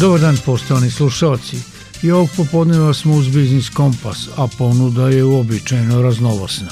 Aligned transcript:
Dobar 0.00 0.20
dan, 0.20 0.36
poštovani 0.44 0.90
slušalci. 0.90 1.56
I 2.02 2.10
ovog 2.10 2.28
popodneva 2.36 2.94
smo 2.94 3.14
uz 3.14 3.28
Biznis 3.28 3.68
Kompas, 3.68 4.28
a 4.36 4.46
ponuda 4.58 5.08
je 5.08 5.24
uobičajeno 5.24 6.02
raznovosna. 6.02 6.70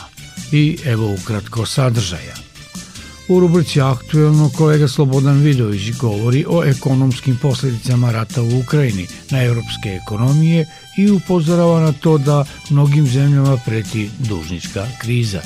I 0.53 0.79
evo 0.85 1.15
ukratko 1.15 1.67
sadržaja. 1.67 2.35
U 3.29 3.41
rubrici 3.41 3.81
Aktuelno 3.81 4.51
kolega 4.57 4.89
Slobodan 4.89 5.41
Vidović 5.41 5.97
govori 5.97 6.45
o 6.49 6.65
ekonomskim 6.65 7.39
posledicama 7.43 8.13
rata 8.13 8.43
u 8.43 8.59
Ukrajini 8.59 9.07
na 9.31 9.43
evropske 9.43 10.01
ekonomije 10.03 10.67
i 10.99 11.11
upozorava 11.11 11.81
na 11.81 11.93
to 11.93 12.19
da 12.19 12.45
mnogim 12.71 13.07
zemljama 13.07 13.57
preti 13.67 14.11
dužnička 14.19 14.87
kriza. 15.01 15.41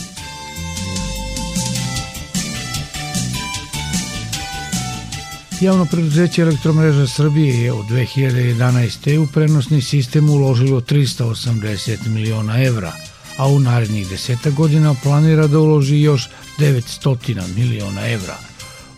Javno 5.61 5.85
preduzeće 5.85 6.43
Elektromreža 6.43 7.07
Srbije 7.07 7.63
je 7.63 7.73
od 7.73 7.87
2011. 7.87 9.19
u 9.19 9.27
prenosni 9.27 9.83
sistem 9.83 10.31
uložilo 10.31 10.81
380 10.81 12.09
miliona 12.09 12.65
evra, 12.65 12.93
a 13.37 13.49
u 13.49 13.61
narednih 13.61 14.09
deseta 14.09 14.51
godina 14.51 14.95
planira 15.03 15.47
da 15.47 15.59
uloži 15.59 16.01
još 16.01 16.29
900 16.59 17.43
miliona 17.57 18.09
evra. 18.09 18.37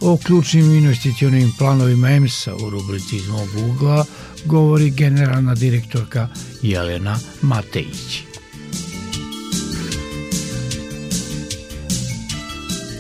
O 0.01 0.17
ključnim 0.17 0.75
investicionim 0.75 1.53
planovima 1.59 2.11
EMS-a 2.11 2.55
u 2.55 2.71
rubrici 2.71 3.17
iz 3.17 3.29
mog 3.29 3.49
ugla 3.71 4.05
govori 4.45 4.91
generalna 4.91 5.55
direktorka 5.55 6.29
Jelena 6.63 7.19
Matejić. 7.43 8.30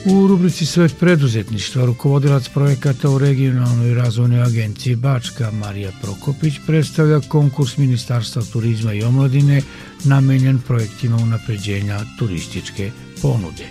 U 0.07 0.27
rubrici 0.27 0.67
Svet 0.67 0.99
preduzetništva 0.99 1.85
rukovodilac 1.85 2.49
projekata 2.49 3.11
u 3.11 3.19
regionalnoj 3.19 3.95
razvojnoj 3.95 4.43
agenciji 4.43 4.97
Bačka 4.97 5.51
Marija 5.51 5.91
Prokopić 6.03 6.55
predstavlja 6.67 7.21
konkurs 7.21 7.77
Ministarstva 7.77 8.43
turizma 8.53 8.93
i 8.93 9.03
omladine 9.03 9.63
namenjen 10.05 10.59
projektima 10.59 11.17
unapređenja 11.17 12.01
turističke 12.19 12.91
ponude. 13.23 13.65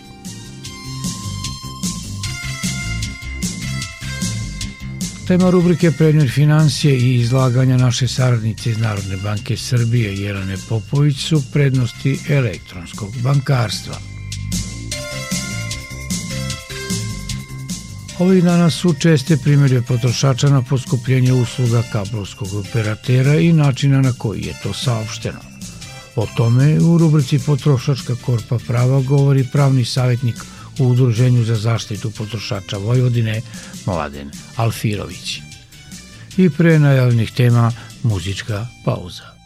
Tema 5.27 5.49
rubrike 5.49 5.91
Premier 5.91 6.29
financije 6.31 6.97
i 6.97 7.15
izlaganja 7.15 7.77
naše 7.77 8.07
saradnice 8.07 8.69
iz 8.69 8.77
Narodne 8.77 9.17
banke 9.17 9.57
Srbije 9.57 10.15
Jelene 10.15 10.55
Popović 10.69 11.17
su 11.17 11.43
prednosti 11.53 12.19
elektronskog 12.29 13.09
bankarstva– 13.23 13.95
Ovih 18.19 18.43
dana 18.43 18.69
su 18.69 18.93
česte 18.93 19.37
primjere 19.37 19.81
potrošača 19.81 20.49
na 20.49 20.61
poskupljenje 20.61 21.33
usluga 21.33 21.83
kablovskog 21.91 22.47
operatera 22.53 23.35
i 23.35 23.53
načina 23.53 24.01
na 24.01 24.13
koji 24.17 24.41
je 24.41 24.53
to 24.63 24.73
saopšteno. 24.73 25.39
O 26.15 26.27
tome 26.37 26.79
u 26.79 26.97
rubrici 26.97 27.39
Potrošačka 27.45 28.15
korpa 28.25 28.57
prava 28.67 29.01
govori 29.01 29.47
pravni 29.51 29.85
savjetnik 29.85 30.35
u 30.79 30.87
Udruženju 30.87 31.43
za 31.43 31.55
zaštitu 31.55 32.11
potrošača 32.11 32.77
Vojvodine 32.77 33.41
Mladen 33.85 34.31
Alfirović. 34.55 35.39
I 36.37 36.49
pre 36.49 36.79
najavljenih 36.79 37.31
tema 37.31 37.71
muzička 38.03 38.67
pauza. 38.85 39.38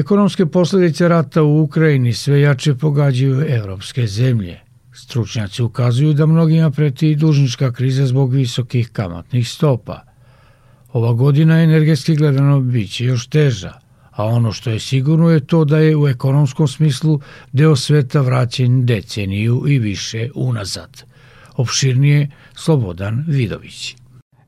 Ekonomske 0.00 0.46
posledice 0.46 1.08
rata 1.08 1.42
u 1.42 1.62
Ukrajini 1.62 2.12
sve 2.12 2.40
jače 2.40 2.74
pogađaju 2.74 3.44
evropske 3.48 4.06
zemlje. 4.06 4.60
Stručnjaci 4.92 5.62
ukazuju 5.62 6.12
da 6.12 6.26
mnogima 6.26 6.70
preti 6.70 7.14
dužnička 7.14 7.72
kriza 7.72 8.06
zbog 8.06 8.32
visokih 8.32 8.88
kamatnih 8.92 9.48
stopa. 9.48 10.00
Ova 10.92 11.12
godina 11.12 11.62
energetski 11.62 12.16
gledano 12.16 12.60
biće 12.60 13.04
još 13.04 13.26
teža, 13.26 13.72
a 14.10 14.24
ono 14.24 14.52
što 14.52 14.70
je 14.70 14.80
sigurno 14.80 15.30
je 15.30 15.46
to 15.46 15.64
da 15.64 15.78
je 15.78 15.96
u 15.96 16.08
ekonomskom 16.08 16.68
smislu 16.68 17.20
deo 17.52 17.76
sveta 17.76 18.20
vraćen 18.20 18.86
deceniju 18.86 19.64
i 19.68 19.78
više 19.78 20.30
unazad. 20.34 21.02
Opširnije 21.56 22.30
Slobodan 22.54 23.24
Vidović. 23.28 23.99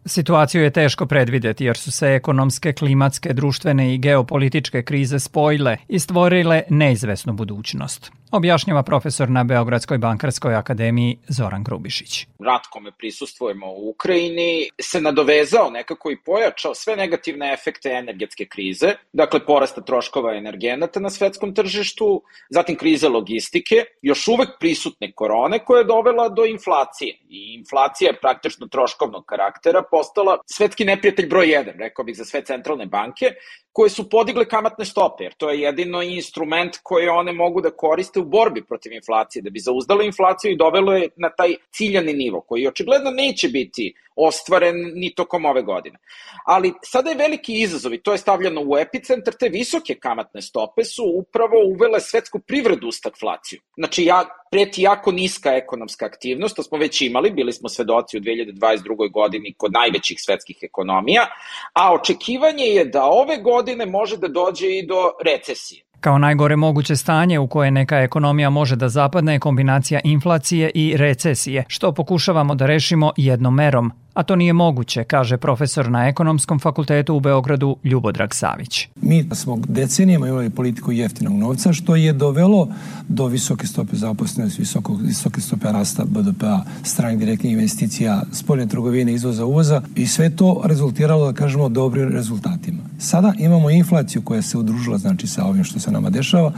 Situaciju 0.06 0.62
je 0.62 0.70
teško 0.70 1.06
predvideti 1.06 1.64
jer 1.64 1.76
su 1.76 1.93
se 1.93 2.06
ekonomske, 2.06 2.72
klimatske, 2.72 3.32
društvene 3.32 3.94
i 3.94 3.99
geopolitičke 3.99 4.82
krize 4.82 5.19
spojile 5.19 5.76
i 5.88 5.99
stvorile 5.99 6.62
neizvesnu 6.69 7.32
budućnost 7.32 8.12
objašnjava 8.32 8.82
profesor 8.82 9.31
na 9.31 9.44
Beogradskoj 9.44 9.99
bankarskoj 9.99 10.55
akademiji 10.55 11.19
Zoran 11.29 11.64
Grubišić. 11.64 12.26
Rat 12.38 12.67
kome 12.70 12.93
prisustvujemo 12.99 13.67
u 13.67 13.90
Ukrajini 13.90 14.69
se 14.81 15.00
nadovezao 15.00 15.70
nekako 15.70 16.11
i 16.11 16.17
pojačao 16.25 16.75
sve 16.75 16.96
negativne 16.96 17.52
efekte 17.52 17.90
energetske 17.90 18.46
krize, 18.46 18.94
dakle 19.12 19.44
porasta 19.46 19.81
troškova 19.81 20.34
energenata 20.37 21.00
na 21.00 21.11
svetskom 21.11 21.55
tržištu, 21.55 22.23
zatim 22.50 22.76
krize 22.76 23.08
logistike, 23.08 23.84
još 24.02 24.29
uvek 24.29 24.49
prisutne 24.61 25.12
korone 25.12 25.58
koja 25.58 25.78
je 25.78 25.85
dovela 25.85 26.28
do 26.28 26.44
inflacije. 26.44 27.19
I 27.28 27.55
inflacija 27.58 28.11
je 28.11 28.20
praktično 28.20 28.67
troškovnog 28.67 29.25
karaktera 29.25 29.82
postala 29.90 30.38
svetski 30.46 30.85
neprijatelj 30.85 31.28
broj 31.28 31.46
1, 31.46 31.78
rekao 31.78 32.05
bih 32.05 32.17
za 32.17 32.25
sve 32.25 32.44
centralne 32.44 32.87
banke, 32.87 33.26
koje 33.73 33.91
su 33.91 34.09
podigle 34.11 34.45
kamatne 34.45 34.85
stope, 34.85 35.25
jer 35.25 35.35
to 35.35 35.51
je 35.51 35.61
jedino 35.61 36.03
instrument 36.03 36.77
koji 36.83 37.09
one 37.09 37.33
mogu 37.33 37.61
da 37.61 37.71
koriste 37.71 38.21
u 38.21 38.25
borbi 38.25 38.65
protiv 38.65 38.93
inflacije, 38.93 39.43
da 39.43 39.51
bi 39.51 39.61
zauzdalo 39.61 40.03
inflaciju 40.03 40.53
i 40.53 40.57
dovelo 40.57 40.93
je 40.93 41.09
na 41.17 41.31
taj 41.31 41.55
ciljani 41.71 42.13
nivo, 42.13 42.41
koji 42.41 42.67
očigledno 42.67 43.11
neće 43.11 43.49
biti 43.49 43.95
ostvaren 44.17 44.75
ni 44.95 45.15
tokom 45.15 45.45
ove 45.45 45.63
godine. 45.63 45.99
Ali 46.45 46.73
sada 46.85 47.11
je 47.11 47.17
veliki 47.17 47.61
izazov 47.61 47.95
i 47.95 48.03
to 48.03 48.13
je 48.13 48.19
stavljeno 48.19 48.63
u 48.67 48.79
epicentar, 48.79 49.35
te 49.35 49.49
visoke 49.49 49.95
kamatne 49.95 50.43
stope 50.43 50.85
su 50.85 51.05
upravo 51.17 51.65
uvele 51.67 52.01
svetsku 52.01 52.39
privredu 52.39 52.89
u 52.89 52.93
stagflaciju. 52.93 53.61
Znači, 53.77 54.05
ja, 54.05 54.25
preti 54.51 54.83
jako 54.83 55.13
niska 55.13 55.55
ekonomska 55.55 56.07
aktivnost, 56.07 56.57
to 56.57 56.63
smo 56.63 56.79
već 56.79 57.01
imali, 57.01 57.31
bili 57.31 57.53
smo 57.53 57.69
svedoci 57.69 58.19
u 58.19 58.21
2022. 58.21 59.13
godini 59.13 59.55
kod 59.57 59.73
najvećih 59.73 60.17
svetskih 60.21 60.59
ekonomija, 60.63 61.27
a 61.73 61.95
očekivanje 61.95 62.65
je 62.65 62.85
da 62.85 63.05
ove 63.05 63.37
godine 63.37 63.62
može 63.87 64.17
da 64.17 64.29
dođe 64.29 64.67
i 64.67 64.87
do 64.87 65.11
recesije. 65.25 65.82
Kao 66.00 66.19
najgore 66.19 66.56
moguće 66.56 66.97
stanje 66.97 67.38
u 67.38 67.49
koje 67.49 67.70
neka 67.70 67.99
ekonomija 67.99 68.50
može 68.50 68.76
da 68.76 68.88
zapadne 68.88 69.32
je 69.32 69.38
kombinacija 69.38 70.00
inflacije 70.05 70.70
i 70.75 70.97
recesije, 70.97 71.64
što 71.69 71.93
pokušavamo 71.93 72.55
da 72.55 72.67
rešimo 72.67 73.12
jednom 73.17 73.55
merom, 73.55 73.93
a 74.14 74.23
to 74.23 74.37
nije 74.37 74.53
moguće, 74.53 75.05
kaže 75.05 75.37
profesor 75.37 75.91
na 75.91 76.09
Ekonomskom 76.09 76.59
fakultetu 76.59 77.14
u 77.14 77.20
Beogradu 77.20 77.76
Ljubodrag 77.85 78.35
Savić. 78.35 78.88
Mi 79.03 79.29
smo 79.32 79.59
decenijama 79.69 80.29
imali 80.29 80.50
politiku 80.50 80.93
jeftinog 80.93 81.32
novca, 81.32 81.73
što 81.73 81.97
je 81.97 82.12
dovelo 82.12 82.69
do 83.09 83.26
visoke 83.26 83.67
stope 83.67 83.97
zaposlenosti, 83.97 84.62
visokog, 84.62 85.03
visoke 85.03 85.41
stope 85.41 85.73
rasta 85.73 86.05
BDP-a, 86.05 86.61
stranih 86.82 87.19
direktnih 87.19 87.53
investicija, 87.53 88.23
spoljne 88.32 88.67
trgovine, 88.67 89.12
izvoza, 89.12 89.44
uvoza 89.44 89.82
i 89.97 90.06
sve 90.06 90.37
to 90.37 90.62
rezultiralo, 90.64 91.26
da 91.26 91.32
kažemo, 91.32 91.69
dobrim 91.69 92.09
rezultatima. 92.09 92.82
Sada 92.99 93.32
imamo 93.38 93.70
inflaciju 93.70 94.23
koja 94.23 94.43
se 94.43 94.59
udružila, 94.59 94.99
znači, 94.99 95.26
sa 95.26 95.44
ovim 95.44 95.64
što 95.64 95.81
se 95.81 95.91
nama 95.91 96.11
dešava. 96.11 96.53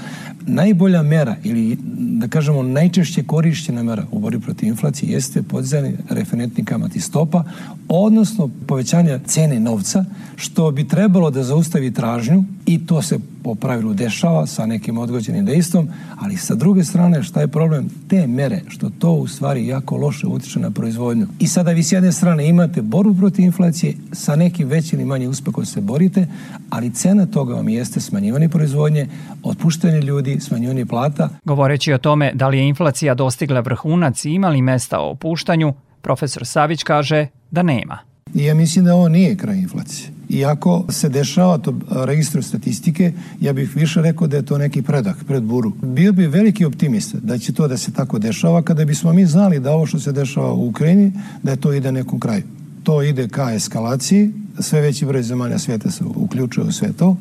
Najbolja 0.46 1.02
mera 1.02 1.36
ili, 1.44 1.78
da 1.98 2.28
kažemo, 2.28 2.62
najčešće 2.62 3.22
korišćena 3.22 3.82
mera 3.82 4.04
u 4.10 4.18
borbi 4.18 4.40
protiv 4.40 4.68
inflacije 4.68 5.12
jeste 5.12 5.42
podizanje 5.42 5.92
referentnih 6.10 6.66
kamati 6.66 7.00
stopa, 7.00 7.43
odnosno 7.88 8.50
povećanje 8.66 9.18
cene 9.26 9.60
novca, 9.60 10.04
što 10.36 10.70
bi 10.70 10.88
trebalo 10.88 11.30
da 11.30 11.42
zaustavi 11.42 11.94
tražnju 11.94 12.44
i 12.66 12.86
to 12.86 13.02
se 13.02 13.18
po 13.42 13.54
pravilu 13.54 13.94
dešava 13.94 14.46
sa 14.46 14.66
nekim 14.66 14.98
odgođenim 14.98 15.44
dejstvom, 15.44 15.88
ali 16.20 16.36
sa 16.36 16.54
druge 16.54 16.84
strane 16.84 17.22
šta 17.22 17.40
je 17.40 17.48
problem? 17.48 17.90
Te 18.08 18.26
mere, 18.26 18.60
što 18.68 18.90
to 18.90 19.12
u 19.12 19.26
stvari 19.26 19.66
jako 19.66 19.96
loše 19.96 20.26
utiče 20.26 20.60
na 20.60 20.70
proizvodnju. 20.70 21.26
I 21.38 21.46
sada 21.46 21.70
vi 21.70 21.82
s 21.82 21.92
jedne 21.92 22.12
strane 22.12 22.48
imate 22.48 22.82
borbu 22.82 23.14
protiv 23.14 23.44
inflacije, 23.44 23.94
sa 24.12 24.36
nekim 24.36 24.68
većim 24.68 24.98
ili 24.98 25.08
manjim 25.08 25.30
uspehom 25.30 25.66
se 25.66 25.80
borite, 25.80 26.26
ali 26.70 26.90
cena 26.90 27.26
toga 27.26 27.54
vam 27.54 27.68
jeste 27.68 28.00
smanjivanje 28.00 28.48
proizvodnje, 28.48 29.08
otpuštanje 29.42 30.00
ljudi, 30.00 30.40
smanjivanje 30.40 30.86
plata. 30.86 31.28
Govoreći 31.44 31.92
o 31.92 31.98
tome 31.98 32.32
da 32.34 32.48
li 32.48 32.58
je 32.58 32.68
inflacija 32.68 33.14
dostigla 33.14 33.60
vrhunac 33.60 34.24
i 34.24 34.30
imali 34.30 34.62
mesta 34.62 35.00
o 35.00 35.10
opuštanju, 35.10 35.74
Profesor 36.04 36.46
Savić 36.46 36.82
kaže 36.82 37.26
da 37.50 37.62
nema. 37.62 37.98
Ja 38.34 38.54
mislim 38.54 38.84
da 38.84 38.94
ovo 38.94 39.08
nije 39.08 39.36
kraj 39.36 39.58
inflacije. 39.58 40.10
Iako 40.28 40.84
se 40.88 41.08
dešava 41.08 41.58
to 41.58 41.74
registru 41.90 42.42
statistike, 42.42 43.12
ja 43.40 43.52
bih 43.52 43.76
više 43.76 44.02
rekao 44.02 44.26
da 44.26 44.36
je 44.36 44.44
to 44.44 44.58
neki 44.58 44.82
predah 44.82 45.14
pred 45.26 45.42
buru. 45.42 45.72
Bio 45.82 46.12
bi 46.12 46.26
veliki 46.26 46.64
optimista 46.64 47.18
da 47.22 47.38
će 47.38 47.52
to 47.52 47.68
da 47.68 47.76
se 47.76 47.92
tako 47.92 48.18
dešava 48.18 48.62
kada 48.62 48.84
bismo 48.84 49.12
mi 49.12 49.26
znali 49.26 49.60
da 49.60 49.72
ovo 49.72 49.86
što 49.86 50.00
se 50.00 50.12
dešava 50.12 50.52
u 50.52 50.68
Ukrajini, 50.68 51.12
da 51.42 51.50
je 51.50 51.60
to 51.60 51.72
ide 51.72 51.92
nekom 51.92 52.20
kraju. 52.20 52.42
To 52.82 53.02
ide 53.02 53.28
ka 53.28 53.52
eskalaciji, 53.52 54.32
sve 54.58 54.80
veći 54.80 55.06
broj 55.06 55.22
zemalja 55.22 55.58
sveta 55.58 55.90
se 55.90 56.04
uključuje 56.04 56.66
u 56.66 56.72
sve 56.72 56.92
to. 56.92 57.16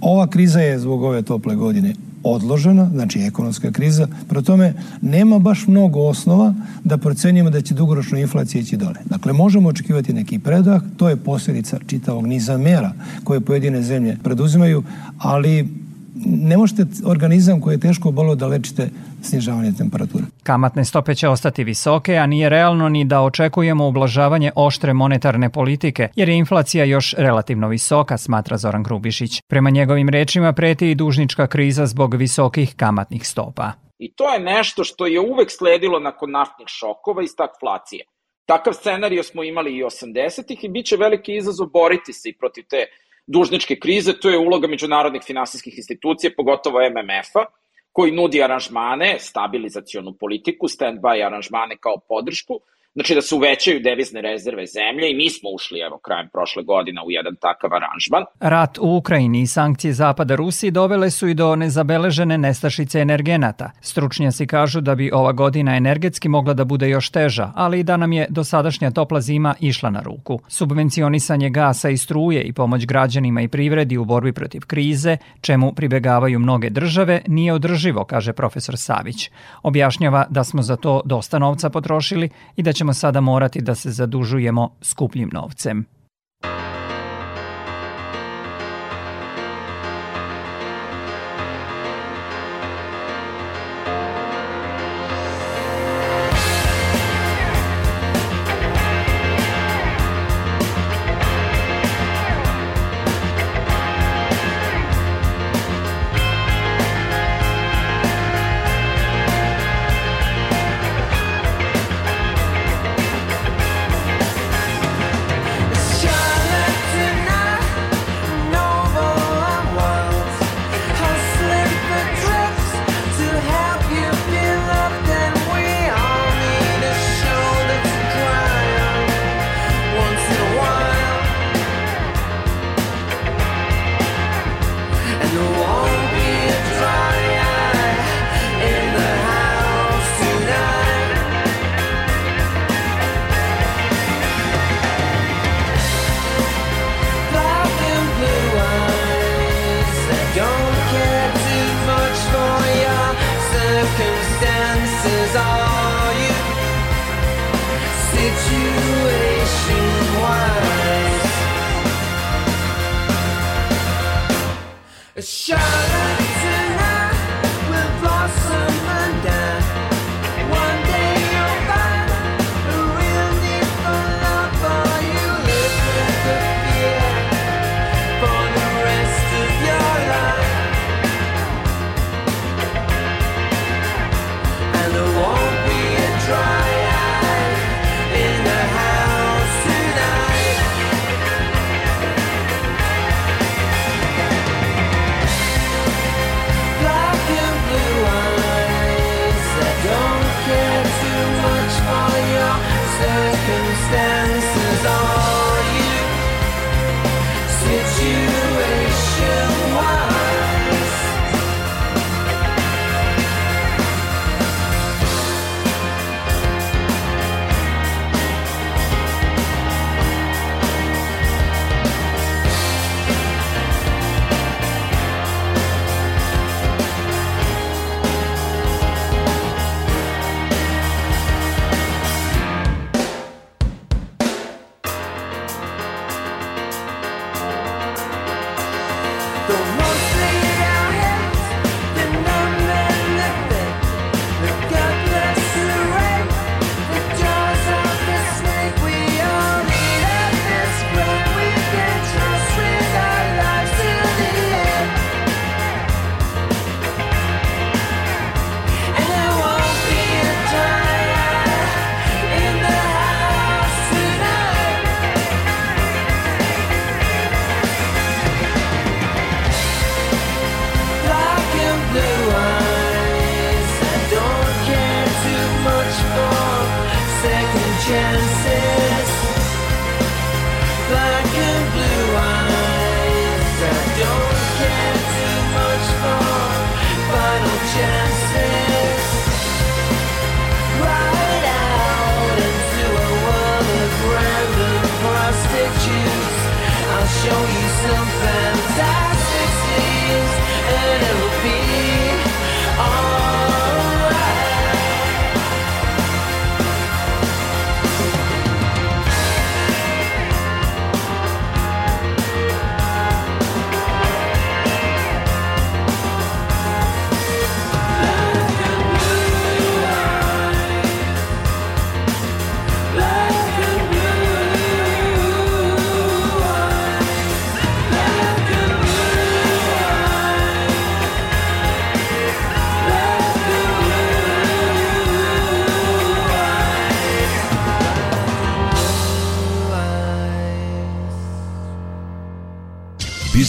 Ova 0.00 0.26
kriza 0.26 0.60
je 0.60 0.78
zbog 0.78 1.02
ove 1.02 1.22
tople 1.22 1.54
godine 1.54 1.94
odložena, 2.24 2.90
znači 2.94 3.20
ekonomska 3.20 3.70
kriza, 3.72 4.08
pro 4.28 4.42
tome 4.42 4.74
nema 5.00 5.38
baš 5.38 5.66
mnogo 5.66 6.00
osnova 6.00 6.54
da 6.84 6.98
procenjujemo 6.98 7.50
da 7.50 7.60
će 7.60 7.74
dugoročno 7.74 8.18
inflacija 8.18 8.60
ići 8.60 8.76
dole. 8.76 9.00
Dakle, 9.04 9.32
možemo 9.32 9.68
očekivati 9.68 10.12
neki 10.12 10.38
predah, 10.38 10.82
to 10.96 11.08
je 11.08 11.16
posljedica 11.16 11.78
čitavog 11.86 12.26
niza 12.26 12.58
mera 12.58 12.92
koje 13.24 13.40
pojedine 13.40 13.82
zemlje 13.82 14.16
preduzimaju, 14.22 14.82
ali 15.18 15.68
ne 16.24 16.56
možete 16.56 16.82
organizam 17.06 17.60
koji 17.60 17.74
je 17.74 17.80
teško 17.80 18.10
bolo 18.10 18.34
da 18.34 18.46
lečite 18.46 18.90
snižavanje 19.22 19.72
temperature. 19.78 20.24
Kamatne 20.42 20.84
stope 20.84 21.14
će 21.14 21.28
ostati 21.28 21.64
visoke, 21.64 22.16
a 22.16 22.26
nije 22.26 22.48
realno 22.48 22.88
ni 22.88 23.04
da 23.04 23.20
očekujemo 23.20 23.88
ublažavanje 23.88 24.52
oštre 24.54 24.92
monetarne 24.92 25.50
politike, 25.50 26.08
jer 26.16 26.28
je 26.28 26.36
inflacija 26.36 26.84
još 26.84 27.14
relativno 27.18 27.68
visoka, 27.68 28.18
smatra 28.18 28.56
Zoran 28.56 28.82
Grubišić. 28.82 29.40
Prema 29.48 29.70
njegovim 29.70 30.08
rečima 30.08 30.52
preti 30.52 30.90
i 30.90 30.94
dužnička 30.94 31.46
kriza 31.46 31.86
zbog 31.86 32.14
visokih 32.14 32.74
kamatnih 32.76 33.28
stopa. 33.28 33.72
I 33.98 34.14
to 34.14 34.32
je 34.34 34.40
nešto 34.40 34.84
što 34.84 35.06
je 35.06 35.20
uvek 35.20 35.50
sledilo 35.50 36.00
nakon 36.00 36.30
naftnih 36.30 36.66
šokova 36.68 37.22
i 37.22 37.28
stagflacije. 37.28 38.04
Takav 38.46 38.72
scenario 38.72 39.22
smo 39.22 39.44
imali 39.44 39.76
i 39.76 39.82
80-ih 39.82 40.64
i 40.64 40.68
bit 40.68 40.86
će 40.86 40.96
veliki 40.96 41.36
izazov 41.36 41.66
boriti 41.66 42.12
se 42.12 42.28
i 42.28 42.36
protiv 42.38 42.64
te 42.70 42.86
dužničke 43.26 43.78
krize, 43.78 44.12
to 44.12 44.30
je 44.30 44.38
uloga 44.38 44.68
međunarodnih 44.68 45.22
finansijskih 45.22 45.78
institucija, 45.78 46.30
pogotovo 46.36 46.80
MMF-a, 46.90 47.44
koji 47.92 48.12
nudi 48.12 48.42
aranžmane, 48.42 49.16
stabilizacionu 49.18 50.16
politiku, 50.20 50.66
stand-by 50.66 51.26
aranžmane 51.26 51.76
kao 51.80 52.00
podršku, 52.08 52.60
Znači 52.94 53.14
da 53.14 53.22
se 53.22 53.34
uvećaju 53.34 53.80
devizne 53.80 54.20
rezerve 54.20 54.66
zemlje 54.66 55.10
i 55.10 55.14
mi 55.14 55.30
smo 55.30 55.50
ušli 55.50 55.80
evo 55.80 55.98
krajem 55.98 56.28
prošle 56.32 56.62
godine 56.62 57.00
u 57.06 57.10
jedan 57.10 57.36
takav 57.36 57.70
aranžman. 57.74 58.24
Rat 58.40 58.78
u 58.78 58.96
Ukrajini 58.96 59.40
i 59.42 59.46
sankcije 59.46 59.92
Zapada 59.92 60.34
Rusiji 60.34 60.70
dovele 60.70 61.10
su 61.10 61.28
i 61.28 61.34
do 61.34 61.56
nezabeležene 61.56 62.38
nestašice 62.38 63.00
energenata. 63.00 63.70
Stručnjaci 63.80 64.46
kažu 64.46 64.80
da 64.80 64.94
bi 64.94 65.10
ova 65.12 65.32
godina 65.32 65.76
energetski 65.76 66.28
mogla 66.28 66.54
da 66.54 66.64
bude 66.64 66.88
još 66.88 67.10
teža, 67.10 67.52
ali 67.54 67.80
i 67.80 67.82
da 67.82 67.96
nam 67.96 68.12
je 68.12 68.26
dosadašnja 68.30 68.90
topla 68.90 69.20
zima 69.20 69.54
išla 69.60 69.90
na 69.90 70.00
ruku. 70.02 70.40
Subvencionisanje 70.48 71.50
gasa 71.50 71.88
i 71.88 71.96
struje 71.96 72.42
i 72.42 72.52
pomoć 72.52 72.86
građanima 72.86 73.42
i 73.42 73.48
privredi 73.48 73.96
u 73.96 74.04
borbi 74.04 74.32
protiv 74.32 74.62
krize, 74.66 75.16
čemu 75.40 75.72
pribegavaju 75.72 76.38
mnoge 76.38 76.70
države, 76.70 77.22
nije 77.26 77.52
održivo, 77.52 78.04
kaže 78.04 78.32
profesor 78.32 78.78
Savić. 78.78 79.30
Objašnjava 79.62 80.26
da 80.30 80.44
smo 80.44 80.62
za 80.62 80.76
to 80.76 81.00
dosta 81.04 81.38
novca 81.38 81.70
potrošili 81.70 82.28
i 82.56 82.62
da 82.62 82.72
će 82.72 82.81
ćemo 82.82 82.94
sada 82.94 83.20
morati 83.20 83.60
da 83.60 83.74
se 83.74 83.90
zadužujemo 83.90 84.76
skupljim 84.80 85.30
novcem. 85.32 85.84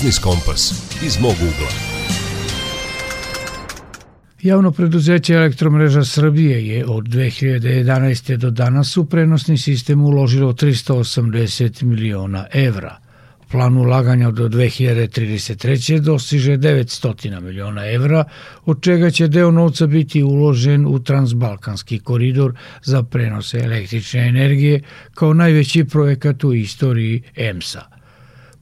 Biznis 0.04 0.20
Kompas 0.20 0.72
iz 1.06 1.20
mog 1.20 1.32
ugla. 1.32 1.70
Javno 4.42 4.72
preduzeće 4.72 5.34
Elektromreža 5.34 6.04
Srbije 6.04 6.68
je 6.68 6.86
od 6.86 7.04
2011. 7.04 8.38
do 8.38 8.50
danas 8.50 8.98
u 8.98 9.06
prenosni 9.06 9.58
sistem 9.58 10.02
uložilo 10.02 10.54
380 10.54 11.84
miliona 11.84 12.46
evra. 12.54 12.98
Plan 13.52 13.78
ulaganja 13.78 14.32
do 14.32 14.50
2033. 14.50 16.00
dostiže 16.00 16.58
900 16.58 17.42
miliona 17.42 17.92
evra, 17.92 18.24
od 18.66 18.82
čega 18.82 19.10
će 19.10 19.28
deo 19.28 19.52
novca 19.52 19.88
biti 19.88 20.24
uložen 20.24 20.86
u 20.86 21.00
Transbalkanski 21.00 22.00
koridor 22.00 22.54
za 22.84 23.04
prenose 23.04 23.58
električne 23.58 24.28
energije 24.28 24.82
kao 25.14 25.34
najveći 25.34 25.86
projekat 25.86 26.44
u 26.44 26.54
istoriji 26.54 27.24
EMSA. 27.36 27.93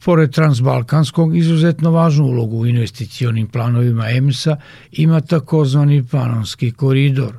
Pored 0.05 0.31
Transbalkanskog, 0.33 1.37
izuzetno 1.37 1.91
važnu 1.91 2.25
ulogu 2.25 2.57
u 2.57 2.67
investicionim 2.67 3.47
planovima 3.47 4.09
EMSA 4.09 4.57
ima 4.91 5.21
takozvani 5.21 6.03
Panonski 6.11 6.71
koridor, 6.71 7.35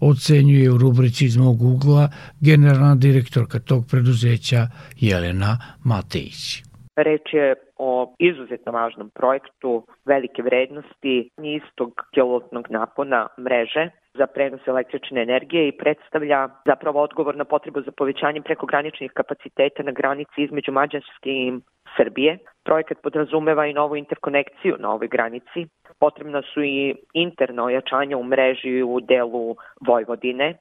ocenjuje 0.00 0.70
u 0.70 0.78
rubrici 0.78 1.24
iz 1.24 1.36
mog 1.36 1.62
ugla 1.62 2.08
generalna 2.40 2.94
direktorka 2.94 3.58
tog 3.58 3.86
preduzeća 3.86 4.68
Jelena 5.00 5.58
Matejić. 5.84 6.65
Reč 6.96 7.32
je 7.32 7.54
o 7.76 8.14
izuzetno 8.18 8.72
važnom 8.72 9.10
projektu 9.10 9.86
velike 10.04 10.42
vrednosti 10.42 11.30
nistog 11.36 11.92
kilovatnog 12.14 12.70
napona 12.70 13.26
mreže 13.38 13.90
za 14.14 14.26
prenos 14.26 14.66
električne 14.66 15.22
energije 15.22 15.68
i 15.68 15.76
predstavlja 15.76 16.48
zapravo 16.66 17.02
odgovor 17.02 17.36
na 17.36 17.44
potrebu 17.44 17.82
za 17.82 17.92
povećanjem 17.92 18.42
prekograničnih 18.42 19.12
kapaciteta 19.12 19.82
na 19.82 19.92
granici 19.92 20.42
između 20.42 20.72
Mađarske 20.72 21.30
i 21.30 21.52
Srbije. 21.96 22.38
Projekat 22.64 22.98
podrazumeva 23.02 23.66
i 23.66 23.72
novu 23.72 23.96
interkonekciju 23.96 24.76
na 24.78 24.92
ovoj 24.92 25.08
granici. 25.08 25.66
Potrebna 26.00 26.42
su 26.42 26.62
i 26.62 26.94
interna 27.12 27.64
ojačanja 27.64 28.16
u 28.16 28.24
mreži 28.24 28.82
u 28.82 29.00
delu 29.00 29.56
Vojvodine. 29.86 30.54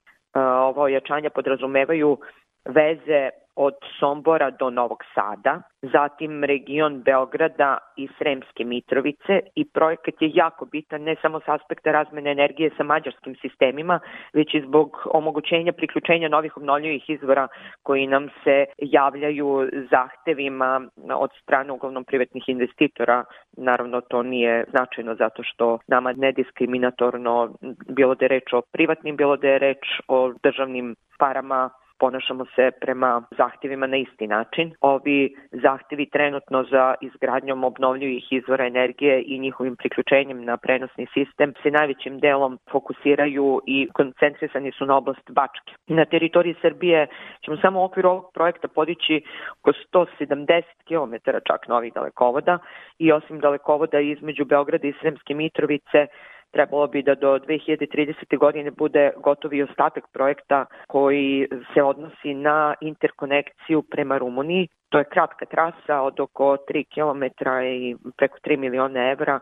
Ovo 0.70 0.82
ojačanja 0.82 1.30
podrazumevaju 1.30 2.18
veze 2.65 3.30
od 3.55 3.74
Sombora 4.00 4.50
do 4.51 4.69
Novog 4.69 5.03
Sada, 5.15 5.62
zatim 5.81 6.43
region 6.43 7.01
Beograda 7.01 7.77
i 7.97 8.07
Sremske 8.17 8.63
Mitrovice 8.63 9.39
i 9.55 9.65
projekat 9.65 10.21
je 10.21 10.31
jako 10.33 10.65
bitan 10.65 11.01
ne 11.01 11.15
samo 11.21 11.39
s 11.39 11.47
aspekta 11.47 11.91
razmene 11.91 12.31
energije 12.31 12.69
sa 12.77 12.83
mađarskim 12.83 13.35
sistemima, 13.41 14.00
već 14.33 14.53
i 14.53 14.62
zbog 14.62 15.07
omogućenja 15.13 15.74
priključenja 15.74 16.29
novih 16.29 16.57
obnovljivih 16.57 17.09
izvora 17.09 17.47
koji 17.83 18.07
nam 18.07 18.29
se 18.43 18.65
javljaju 18.77 19.69
zahtevima 19.91 20.81
od 21.13 21.29
strane 21.41 21.71
uglavnom 21.71 22.03
privatnih 22.03 22.50
investitora. 22.50 23.24
Naravno 23.57 24.01
to 24.01 24.24
nije 24.24 24.65
značajno 24.69 25.15
zato 25.15 25.43
što 25.43 25.79
nama 25.88 26.13
nediskriminatorno 26.13 27.53
bilo 27.89 28.15
da 28.15 28.25
je 28.25 28.29
reč 28.29 28.53
o 28.53 28.62
privatnim, 28.71 29.15
bilo 29.15 29.38
da 29.38 29.47
je 29.47 29.59
reč 29.59 29.85
o 30.07 30.33
državnim 30.43 30.95
parama 31.19 31.69
ponašamo 31.99 32.45
se 32.55 32.71
prema 32.81 33.21
zahtjevima 33.37 33.87
na 33.87 33.97
isti 33.97 34.27
način. 34.27 34.73
Ovi 34.81 35.35
zahtjevi 35.51 36.05
trenutno 36.09 36.63
za 36.63 36.95
izgradnjom 37.01 37.63
obnovljivih 37.63 38.33
izvora 38.33 38.65
energije 38.65 39.23
i 39.25 39.39
njihovim 39.39 39.75
priključenjem 39.75 40.45
na 40.45 40.57
prenosni 40.57 41.07
sistem 41.13 41.53
se 41.63 41.71
najvećim 41.71 42.19
delom 42.19 42.59
fokusiraju 42.71 43.61
i 43.65 43.87
koncentrisani 43.93 44.71
su 44.71 44.85
na 44.85 44.97
oblast 44.97 45.31
Bačke. 45.31 45.73
Na 45.87 46.05
teritoriji 46.05 46.55
Srbije 46.61 47.07
ćemo 47.45 47.57
samo 47.57 47.81
u 47.81 47.83
okviru 47.83 48.09
ovog 48.09 48.31
projekta 48.33 48.67
podići 48.67 49.21
oko 49.59 49.71
170 49.93 50.63
km 50.87 51.13
čak 51.47 51.67
novih 51.67 51.93
dalekovoda 51.93 52.57
i 52.99 53.11
osim 53.11 53.39
dalekovoda 53.39 53.99
između 53.99 54.45
Beograda 54.45 54.88
i 54.88 54.93
Sremske 55.01 55.34
Mitrovice 55.34 56.08
trebalo 56.56 56.88
bi 56.88 57.04
da 57.04 57.15
do 57.15 57.32
2030. 57.39 58.38
godine 58.38 58.72
bude 58.72 59.12
gotovi 59.24 59.63
ostatak 59.63 60.04
projekta 60.13 60.65
koji 60.88 61.48
se 61.74 61.84
odnosi 61.84 62.34
na 62.34 62.76
interkonekciju 62.82 63.84
prema 63.91 64.18
Rumuniji. 64.18 64.68
To 64.89 64.98
je 64.98 65.12
kratka 65.15 65.46
trasa 65.46 66.02
od 66.02 66.20
oko 66.20 66.58
3 66.70 66.86
km 66.94 67.24
i 67.63 67.96
preko 68.18 68.38
3 68.44 68.58
miliona 68.58 69.12
evra 69.12 69.39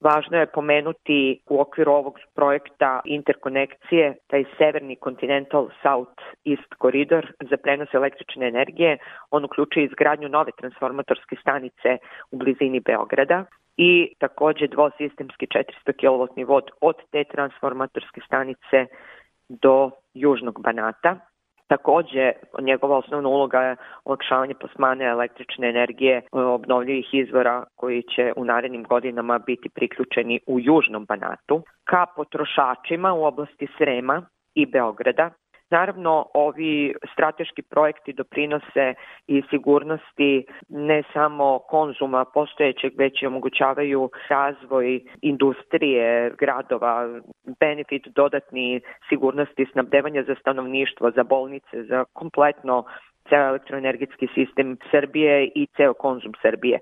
Važno 0.00 0.38
je 0.38 0.46
pomenuti 0.52 1.40
u 1.50 1.60
okviru 1.60 1.92
ovog 1.92 2.18
projekta 2.34 3.00
interkonekcije 3.04 4.14
taj 4.26 4.44
severni 4.58 4.96
Continental 5.04 5.68
South 5.82 6.22
East 6.44 6.74
koridor 6.78 7.32
za 7.50 7.56
prenos 7.56 7.94
električne 7.94 8.48
energije. 8.48 8.98
On 9.30 9.44
uključuje 9.44 9.84
izgradnju 9.84 10.28
nove 10.28 10.52
transformatorske 10.58 11.36
stanice 11.40 11.98
u 12.30 12.36
blizini 12.36 12.80
Beograda 12.80 13.44
i 13.76 14.14
takođe 14.18 14.66
dvosistemski 14.66 15.46
400 15.46 15.92
kW 16.00 16.46
vod 16.46 16.70
od 16.80 16.96
te 17.10 17.24
transformatorske 17.24 18.20
stanice 18.26 18.86
do 19.48 19.90
Južnog 20.14 20.62
Banata. 20.62 21.16
Takođe, 21.66 22.32
njegova 22.60 22.96
osnovna 22.96 23.28
uloga 23.28 23.60
je 23.60 23.76
olakšavanje 24.04 24.54
plasmane 24.54 25.04
električne 25.04 25.68
energije 25.68 26.22
obnovljivih 26.32 27.08
izvora 27.12 27.64
koji 27.74 28.02
će 28.02 28.32
u 28.36 28.44
narednim 28.44 28.82
godinama 28.82 29.38
biti 29.38 29.68
priključeni 29.68 30.40
u 30.46 30.60
Južnom 30.60 31.04
Banatu 31.04 31.62
ka 31.84 32.06
potrošačima 32.16 33.14
u 33.14 33.24
oblasti 33.24 33.66
Srema 33.78 34.22
i 34.54 34.66
Beograda 34.66 35.30
Naravno, 35.70 36.26
ovi 36.34 36.94
strateški 37.12 37.62
projekti 37.62 38.12
doprinose 38.12 38.94
i 39.26 39.42
sigurnosti 39.50 40.46
ne 40.68 41.02
samo 41.12 41.58
konzuma 41.58 42.24
postojećeg, 42.24 42.92
već 42.98 43.22
i 43.22 43.26
omogućavaju 43.26 44.10
razvoj 44.28 45.00
industrije, 45.22 46.30
gradova, 46.38 47.20
benefit 47.60 48.08
dodatni 48.14 48.80
sigurnosti 49.08 49.66
snabdevanja 49.72 50.22
za 50.22 50.34
stanovništvo, 50.40 51.10
za 51.10 51.24
bolnice, 51.24 51.84
za 51.84 52.04
kompletno 52.12 52.84
ceo 53.28 53.48
elektroenergetski 53.48 54.28
sistem 54.34 54.76
Srbije 54.90 55.50
i 55.54 55.66
ceo 55.76 55.94
konzum 55.94 56.32
Srbije 56.42 56.78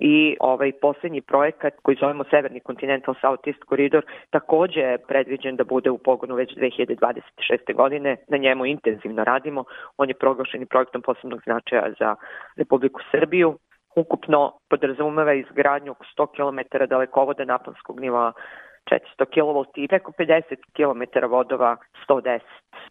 i 0.00 0.36
ovaj 0.40 0.72
poslednji 0.72 1.20
projekat 1.20 1.74
koji 1.82 1.96
zovemo 2.00 2.24
Severni 2.30 2.60
Continental 2.66 3.14
Southeast 3.20 3.62
Corridor 3.68 4.04
takođe 4.30 4.80
je 4.80 4.98
predviđen 4.98 5.56
da 5.56 5.64
bude 5.64 5.90
u 5.90 5.98
pogonu 5.98 6.34
već 6.34 6.54
2026. 6.56 7.74
godine. 7.74 8.16
Na 8.28 8.36
njemu 8.36 8.66
intenzivno 8.66 9.24
radimo. 9.24 9.64
On 9.96 10.08
je 10.08 10.14
proglašen 10.14 10.66
projektom 10.66 11.02
posebnog 11.02 11.40
značaja 11.44 11.92
za 11.98 12.16
Republiku 12.56 13.00
Srbiju. 13.10 13.58
Ukupno 13.96 14.52
podrazumeva 14.70 15.32
izgradnju 15.34 15.92
oko 15.92 16.04
100 16.18 16.26
km 16.36 16.84
dalekovoda 16.88 17.44
naponskog 17.44 18.00
nivoa 18.00 18.32
400 18.90 19.26
kW 19.34 19.64
i 19.76 19.88
preko 19.88 20.12
50 20.12 20.56
km 20.76 21.26
vodova 21.30 21.76
110 22.08 22.40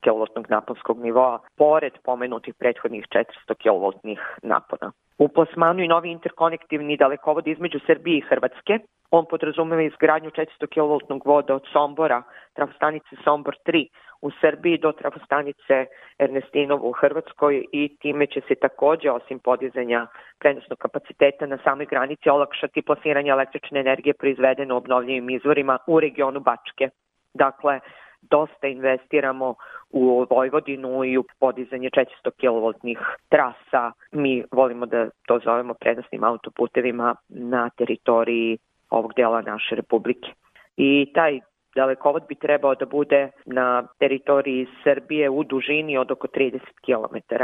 kW 0.03 0.23
naponskog 0.49 0.99
nivoa, 0.99 1.39
pored 1.57 1.93
pomenutih 2.03 2.53
prethodnih 2.55 3.05
400 3.07 3.55
kW 3.63 4.15
napona. 4.43 4.91
U 5.17 5.27
plasmanu 5.27 5.83
i 5.83 5.87
novi 5.87 6.11
interkonektivni 6.11 6.97
dalekovod 6.97 7.47
između 7.47 7.79
Srbije 7.85 8.17
i 8.17 8.27
Hrvatske. 8.29 8.79
On 9.11 9.25
podrazumeva 9.25 9.81
izgradnju 9.81 10.29
400 10.29 10.67
kV 10.73 11.19
voda 11.29 11.55
od 11.55 11.65
Sombora, 11.73 12.23
trafostanice 12.53 13.15
Sombor 13.23 13.55
3 13.65 13.87
u 14.21 14.31
Srbiji 14.41 14.77
do 14.77 14.91
trafostanice 14.91 15.85
Ernestinovo 16.19 16.89
u 16.89 16.91
Hrvatskoj 16.91 17.65
i 17.71 17.97
time 18.01 18.27
će 18.27 18.41
se 18.47 18.55
takođe, 18.55 19.11
osim 19.11 19.39
podizanja 19.39 20.07
prenosnog 20.39 20.77
kapaciteta 20.77 21.45
na 21.45 21.57
samoj 21.63 21.85
granici, 21.85 22.29
olakšati 22.29 22.81
plasiranje 22.81 23.29
električne 23.31 23.79
energije 23.79 24.13
proizvedene 24.13 24.73
u 24.73 24.77
obnovljivim 24.77 25.29
izvorima 25.29 25.77
u 25.87 25.99
regionu 25.99 26.39
Bačke. 26.39 26.89
Dakle, 27.33 27.79
dosta 28.21 28.67
investiramo 28.67 29.55
u 29.89 30.25
Vojvodinu 30.29 31.03
i 31.03 31.17
u 31.17 31.23
podizanje 31.39 31.89
400 31.89 32.05
kV 32.39 32.89
trasa. 33.29 33.91
Mi 34.11 34.43
volimo 34.51 34.85
da 34.85 35.09
to 35.27 35.39
zovemo 35.39 35.73
prenosnim 35.73 36.23
autoputevima 36.23 37.15
na 37.29 37.69
teritoriji 37.69 38.57
ovog 38.89 39.13
dela 39.15 39.41
naše 39.41 39.75
republike. 39.75 40.29
I 40.77 41.11
taj 41.13 41.39
dalekovod 41.75 42.23
bi 42.29 42.35
trebao 42.35 42.75
da 42.75 42.85
bude 42.85 43.31
na 43.45 43.87
teritoriji 43.99 44.67
Srbije 44.83 45.29
u 45.29 45.43
dužini 45.43 45.97
od 45.97 46.11
oko 46.11 46.27
30 46.27 46.59
km. 46.85 47.35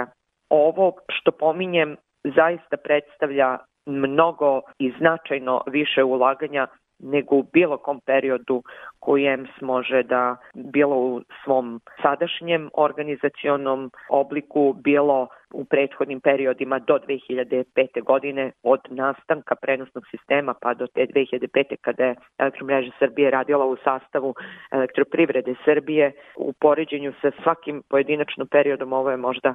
Ovo 0.49 0.93
što 1.09 1.31
pominjem 1.31 1.97
zaista 2.23 2.77
predstavlja 2.77 3.57
mnogo 3.85 4.61
i 4.79 4.93
značajno 4.99 5.61
više 5.67 6.03
ulaganja 6.03 6.67
nego 6.99 7.35
u 7.35 7.45
bilo 7.53 7.77
kom 7.77 7.99
periodu 8.05 8.63
kojem 8.99 9.47
može 9.61 10.03
da 10.03 10.35
bilo 10.53 10.95
u 10.95 11.21
svom 11.43 11.81
sadašnjem 12.01 12.69
organizacionom 12.73 13.91
obliku, 14.09 14.75
bilo 14.83 15.27
u 15.55 15.65
prethodnim 15.65 16.19
periodima 16.21 16.79
do 16.79 16.99
2005. 17.07 18.03
godine 18.03 18.51
od 18.63 18.79
nastanka 18.89 19.55
prenosnog 19.55 20.03
sistema 20.11 20.53
pa 20.61 20.73
do 20.73 20.87
te 20.87 21.07
2005. 21.07 21.75
kada 21.81 22.03
je 22.03 22.15
elektromreža 22.37 22.91
Srbije 22.99 23.31
radila 23.31 23.65
u 23.65 23.75
sastavu 23.83 24.35
elektroprivrede 24.71 25.55
Srbije 25.65 26.11
u 26.37 26.53
poređenju 26.53 27.13
sa 27.21 27.31
svakim 27.43 27.83
pojedinačnom 27.89 28.47
periodom 28.47 28.93
ovo 28.93 29.11
je 29.11 29.17
možda 29.17 29.53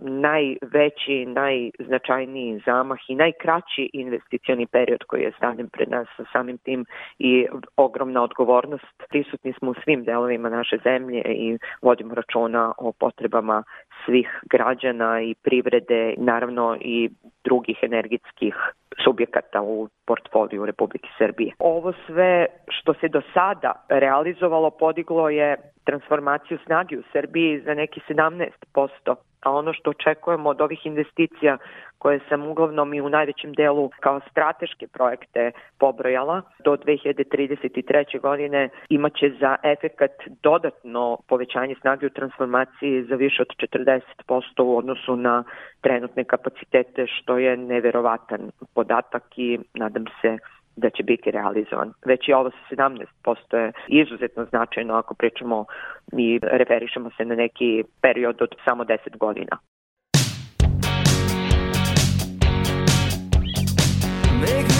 najveći, 0.00 1.26
najznačajniji 1.26 2.60
zamah 2.66 2.98
i 3.08 3.14
najkraći 3.14 3.90
investicioni 3.92 4.66
period 4.66 5.04
koji 5.04 5.22
je 5.22 5.32
stavljen 5.36 5.68
pred 5.68 5.90
nas 5.90 6.08
sa 6.16 6.24
samim 6.32 6.58
tim 6.58 6.86
i 7.18 7.46
ogromna 7.76 8.22
odgovornost. 8.22 9.02
Prisutni 9.08 9.52
smo 9.52 9.70
u 9.70 9.74
svim 9.84 10.04
delovima 10.04 10.48
naše 10.48 10.78
zemlje 10.84 11.22
i 11.24 11.58
vodimo 11.82 12.14
računa 12.14 12.72
o 12.78 12.92
potrebama 12.92 13.62
svih 14.04 14.40
građana 14.50 15.22
i 15.22 15.34
privrede, 15.34 16.14
naravno 16.16 16.76
i 16.80 17.10
drugih 17.44 17.78
energetskih 17.82 18.54
subjekata 19.04 19.62
u 19.62 19.88
portfoliju 20.06 20.66
Republike 20.66 21.08
Srbije. 21.18 21.52
Ovo 21.58 21.92
sve 22.06 22.46
što 22.68 22.94
se 22.94 23.08
do 23.08 23.22
sada 23.34 23.72
realizovalo 23.88 24.70
podiglo 24.70 25.28
je 25.28 25.56
transformaciju 25.84 26.58
snage 26.66 26.98
u 26.98 27.02
Srbiji 27.12 27.60
za 27.60 27.74
neki 27.74 28.00
17%, 28.08 29.14
a 29.40 29.50
ono 29.50 29.72
što 29.72 29.90
očekujemo 29.90 30.50
od 30.50 30.60
ovih 30.60 30.86
investicija 30.86 31.58
koje 31.98 32.20
sam 32.28 32.46
uglavnom 32.46 32.94
i 32.94 33.00
u 33.00 33.08
najvećem 33.08 33.52
delu 33.52 33.90
kao 34.00 34.20
strateške 34.30 34.86
projekte 34.86 35.50
pobrojala, 35.78 36.42
do 36.64 36.76
2033. 36.76 38.20
godine 38.20 38.68
imaće 38.88 39.30
za 39.40 39.56
efekat 39.62 40.10
dodatno 40.42 41.18
povećanje 41.28 41.74
snage 41.80 42.06
u 42.06 42.10
transformaciji 42.10 43.04
za 43.08 43.14
više 43.14 43.42
od 43.42 43.48
40% 44.26 44.62
u 44.62 44.76
odnosu 44.76 45.16
na 45.16 45.44
trenutne 45.80 46.24
kapacitete, 46.24 47.06
što 47.06 47.38
je 47.38 47.56
neverovatan 47.56 48.50
podatak 48.74 49.22
i 49.36 49.58
nadam 49.74 50.04
se 50.20 50.38
da 50.76 50.90
će 50.90 51.02
biti 51.02 51.30
realizovan. 51.30 51.92
Već 52.06 52.28
i 52.28 52.32
ovo 52.32 52.50
sa 52.50 52.76
17% 52.76 53.56
je 53.56 53.72
izuzetno 53.88 54.44
značajno 54.44 54.94
ako 54.94 55.14
pričamo 55.14 55.64
i 56.12 56.40
referišemo 56.42 57.10
se 57.16 57.24
na 57.24 57.34
neki 57.34 57.84
period 58.00 58.42
od 58.42 58.54
samo 58.64 58.84
10 58.84 59.16
godina. 59.18 59.58
Make 64.40 64.77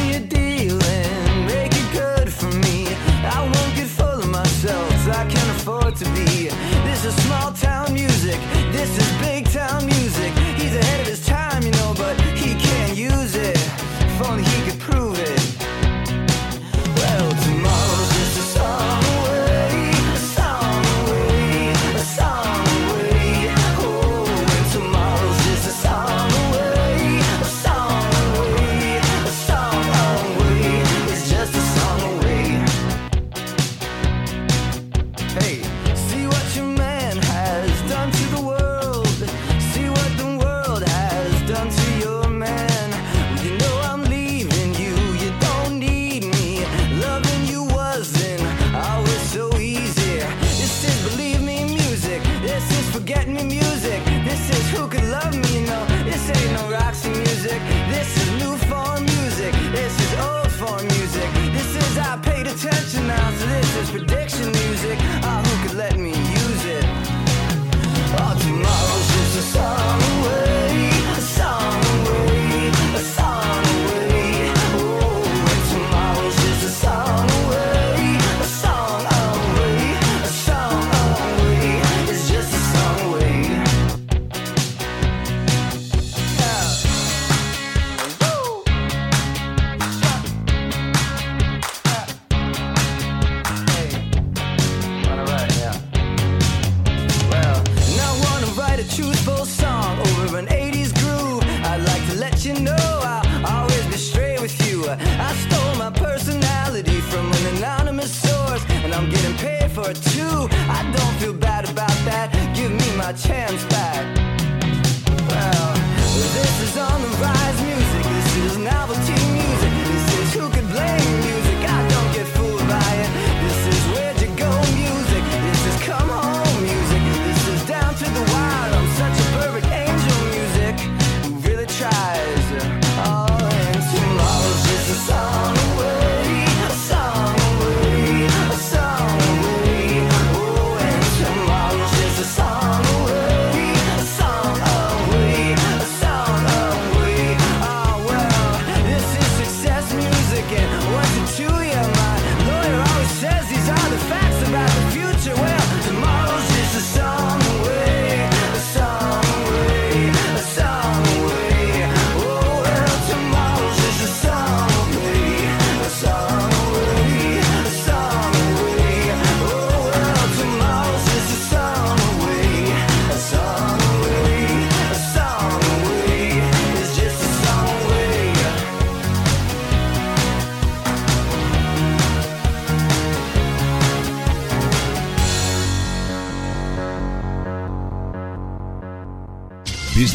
chance. 113.18 113.67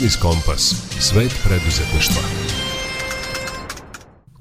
Biznis 0.04 0.22
Kompas. 0.22 0.64
Svet 1.08 1.34
preduzetništva. 1.48 2.22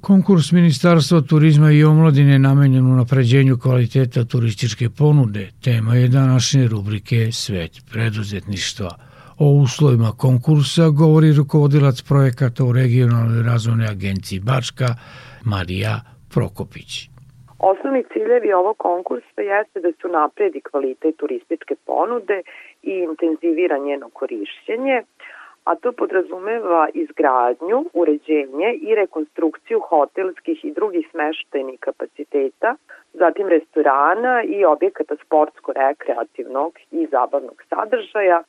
Konkurs 0.01 0.53
Ministarstva 0.53 1.21
turizma 1.31 1.71
i 1.71 1.85
omladine 1.85 2.39
namenjen 2.39 2.87
u 2.93 2.97
napređenju 2.97 3.55
kvaliteta 3.63 4.21
turističke 4.33 4.87
ponude 4.99 5.45
tema 5.65 5.95
je 5.95 6.09
današnje 6.09 6.63
rubrike 6.75 7.19
Svet 7.33 7.73
preduzetništva. 7.93 8.91
O 9.39 9.47
uslovima 9.65 10.11
konkursa 10.25 10.85
govori 10.89 11.33
rukovodilac 11.33 12.03
projekata 12.11 12.65
u 12.65 12.73
regionalnoj 12.73 13.43
razvojnoj 13.43 13.89
agenciji 13.97 14.41
Bačka, 14.41 14.89
Marija 15.45 15.95
Prokopić. 16.35 16.91
Osnovni 17.71 18.03
ciljevi 18.13 18.53
ovog 18.53 18.77
konkursa 18.79 19.41
jeste 19.53 19.81
da 19.85 19.91
se 19.93 20.09
napredi 20.09 20.61
kvalitet 20.71 21.15
turističke 21.17 21.75
ponude 21.87 22.39
i 22.83 22.93
intenzivira 23.11 23.79
njeno 23.79 24.07
korišćenje, 24.19 24.97
a 25.65 25.75
to 25.75 25.93
podrazumeva 25.93 26.89
izgradnju, 26.95 27.85
uređenje 27.93 28.75
i 28.81 28.95
rekonstrukciju 28.95 29.81
hotelskih 29.81 30.65
i 30.65 30.73
drugih 30.73 31.09
smeštajnih 31.11 31.81
kapaciteta, 31.81 32.75
zatim 33.13 33.49
restorana 33.49 34.43
i 34.43 34.65
objekata 34.65 35.15
sportsko-rekreativnog 35.17 36.73
i 36.91 37.07
zabavnog 37.11 37.63
sadržaja. 37.69 38.43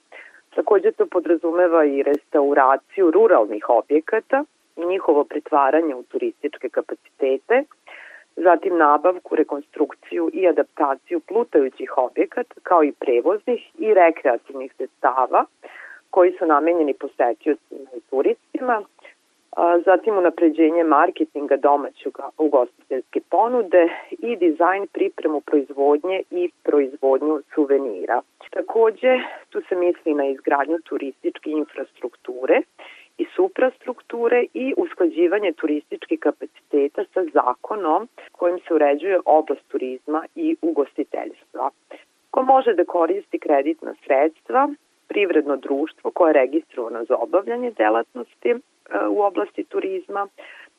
Takođe 0.56 0.92
to 0.92 1.06
podrazumeva 1.06 1.86
i 1.86 2.04
restauraciju 2.04 3.12
ruralnih 3.12 3.70
objekata 3.70 4.44
i 4.76 4.86
njihovo 4.86 5.24
pretvaranje 5.24 5.96
u 5.96 6.04
turističke 6.04 6.70
kapacitete, 6.70 7.64
zatim 8.36 8.78
nabavku, 8.78 9.36
rekonstrukciju 9.36 10.30
i 10.34 10.48
adaptaciju 10.48 11.20
plutajućih 11.20 11.98
objekata 11.98 12.56
kao 12.64 12.84
i 12.84 12.92
prevoznih 12.92 13.72
i 13.80 13.94
rekreativnih 13.94 14.74
sredstava 14.78 15.46
koji 16.16 16.32
su 16.38 16.46
namenjeni 16.46 16.94
posetiocima 16.94 17.90
i 17.98 18.02
turistima, 18.10 18.82
zatim 19.86 20.18
unapređenje 20.18 20.84
marketinga 20.84 21.58
domaće 21.58 22.10
ugostiteljske 22.38 23.20
ponude 23.30 23.84
i 24.12 24.36
dizajn 24.36 24.88
pripremu 24.88 25.42
proizvodnje 25.42 26.22
i 26.32 26.50
proizvodnju 26.64 27.42
suvenira. 27.56 28.22
Takođe, 28.52 29.14
tu 29.50 29.62
se 29.70 29.76
misli 29.76 30.14
na 30.14 30.26
izgradnju 30.26 30.78
turističke 30.90 31.50
infrastrukture 31.50 32.62
i 33.18 33.26
suprastrukture 33.36 34.46
i 34.54 34.74
usklađivanje 34.78 35.52
turističkih 35.52 36.20
kapaciteta 36.20 37.04
sa 37.14 37.24
zakonom 37.34 38.08
kojim 38.32 38.60
se 38.68 38.74
uređuje 38.74 39.20
oblast 39.26 39.68
turizma 39.68 40.26
i 40.36 40.56
ugostiteljstva. 40.62 41.70
Ko 42.32 42.42
može 42.42 42.74
da 42.74 42.86
koristi 42.86 43.40
kreditna 43.40 43.94
sredstva, 44.06 44.70
privredno 45.14 45.56
društvo 45.58 46.12
koje 46.12 46.30
je 46.30 46.42
registrovano 46.44 47.04
za 47.04 47.16
obavljanje 47.16 47.72
delatnosti 47.72 48.50
e, 48.50 48.58
u 49.10 49.22
oblasti 49.22 49.64
turizma, 49.64 50.28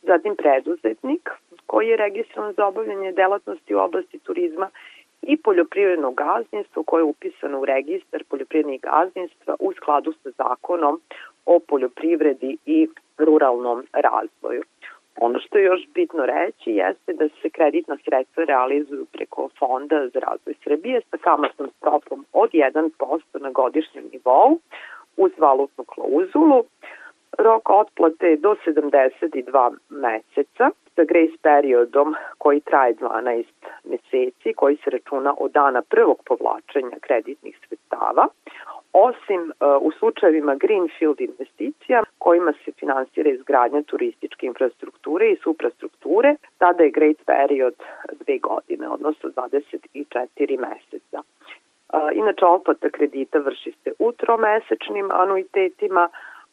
zatim 0.02 0.36
preduzetnik 0.36 1.30
koji 1.66 1.88
je 1.88 1.96
registrovan 1.96 2.52
za 2.52 2.66
obavljanje 2.66 3.12
delatnosti 3.12 3.74
u 3.74 3.78
oblasti 3.78 4.18
turizma 4.18 4.70
i 5.22 5.36
poljoprivredno 5.36 6.10
gazdinstvo 6.10 6.82
koje 6.82 7.00
je 7.00 7.04
upisano 7.04 7.60
u 7.60 7.64
registar 7.64 8.24
poljoprivrednih 8.28 8.80
gazdinstva 8.80 9.56
u 9.60 9.72
skladu 9.72 10.12
sa 10.22 10.30
zakonom 10.30 11.00
o 11.46 11.58
poljoprivredi 11.68 12.56
i 12.66 12.88
ruralnom 13.18 13.86
razvoju. 13.92 14.62
Ono 15.20 15.38
što 15.38 15.58
je 15.58 15.64
još 15.64 15.80
bitno 15.94 16.26
reći 16.26 16.70
jeste 16.70 17.12
da 17.12 17.28
se 17.42 17.50
kreditna 17.50 17.96
sredstva 18.04 18.44
realizuju 18.44 19.06
preko 19.12 19.48
Fonda 19.58 20.08
za 20.14 20.18
razvoj 20.18 20.54
Srbije 20.64 21.00
sa 21.10 21.16
kamatnom 21.16 21.70
stopom 21.78 22.26
od 22.32 22.50
1% 22.50 22.90
na 23.40 23.50
godišnjem 23.50 24.04
nivou 24.12 24.58
uz 25.16 25.32
valutnu 25.38 25.84
klauzulu. 25.84 26.64
Rok 27.38 27.70
otplate 27.70 28.26
je 28.26 28.36
do 28.36 28.54
72 28.66 29.76
meseca 29.88 30.70
sa 30.94 31.04
grace 31.04 31.36
periodom 31.42 32.14
koji 32.38 32.60
traje 32.60 32.94
12 32.94 33.44
meseci, 33.84 34.52
koji 34.56 34.76
se 34.76 34.90
računa 34.90 35.34
od 35.38 35.52
dana 35.52 35.82
prvog 35.82 36.18
povlačenja 36.26 36.96
kreditnih 37.00 37.58
sredstava, 37.66 38.26
osim 38.94 39.42
uh, 39.42 39.82
u 39.82 39.90
slučajevima 39.98 40.54
greenfield 40.54 41.20
investicija 41.20 42.02
kojima 42.18 42.52
se 42.64 42.72
finansira 42.72 43.30
izgradnja 43.30 43.82
turističke 43.82 44.46
infrastrukture 44.46 45.30
i 45.30 45.36
suprastrukture, 45.36 46.36
tada 46.58 46.82
je 46.82 46.90
great 46.90 47.16
period 47.26 47.74
dve 48.12 48.38
godine, 48.38 48.88
odnosno 48.88 49.30
24 49.30 50.58
meseca. 50.58 51.18
Uh, 51.18 52.00
inače, 52.14 52.44
otplata 52.46 52.90
kredita 52.90 53.38
vrši 53.38 53.72
se 53.84 53.92
u 53.98 54.12
tromesečnim 54.12 55.10
anuitetima, 55.10 56.08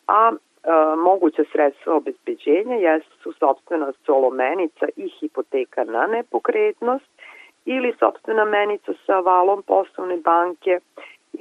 a 0.08 0.32
E, 0.64 0.96
moguća 0.96 1.44
sredstva 1.52 1.96
obezbeđenja 1.96 2.76
jesu 2.76 3.34
sobstvena 3.40 3.92
solomenica 4.06 4.86
i 4.96 5.10
hipoteka 5.10 5.84
na 5.84 6.08
nepokretnost 6.08 7.10
ili 7.66 7.94
sobstvena 8.00 8.46
menica 8.46 8.92
sa 9.06 9.20
valom 9.20 9.64
poslovne 9.64 10.18
banke 10.18 10.80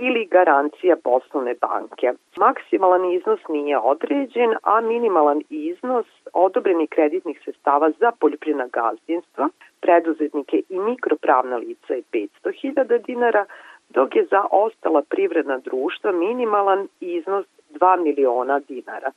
ili 0.01 0.27
garancija 0.27 0.97
poslovne 1.05 1.55
banke. 1.61 2.13
Maksimalan 2.37 3.05
iznos 3.13 3.41
nije 3.49 3.79
određen, 3.79 4.55
a 4.63 4.81
minimalan 4.81 5.43
iznos 5.49 6.07
odobrenih 6.33 6.89
kreditnih 6.89 7.41
sredstava 7.45 7.91
za 7.91 8.13
poljoprivredna 8.21 8.67
gazdinstva, 8.73 9.49
preduzetnike 9.81 10.63
i 10.69 10.79
mikropravna 10.79 11.57
lica 11.57 11.95
je 11.95 12.03
500.000 12.13 13.07
dinara, 13.07 13.45
dok 13.89 14.17
je 14.17 14.25
za 14.31 14.43
ostala 14.51 15.03
privredna 15.03 15.59
društva 15.59 16.13
minimalan 16.13 16.89
iznos 17.01 17.47
2 17.71 18.03
miliona 18.03 18.59
dinara. 18.59 19.11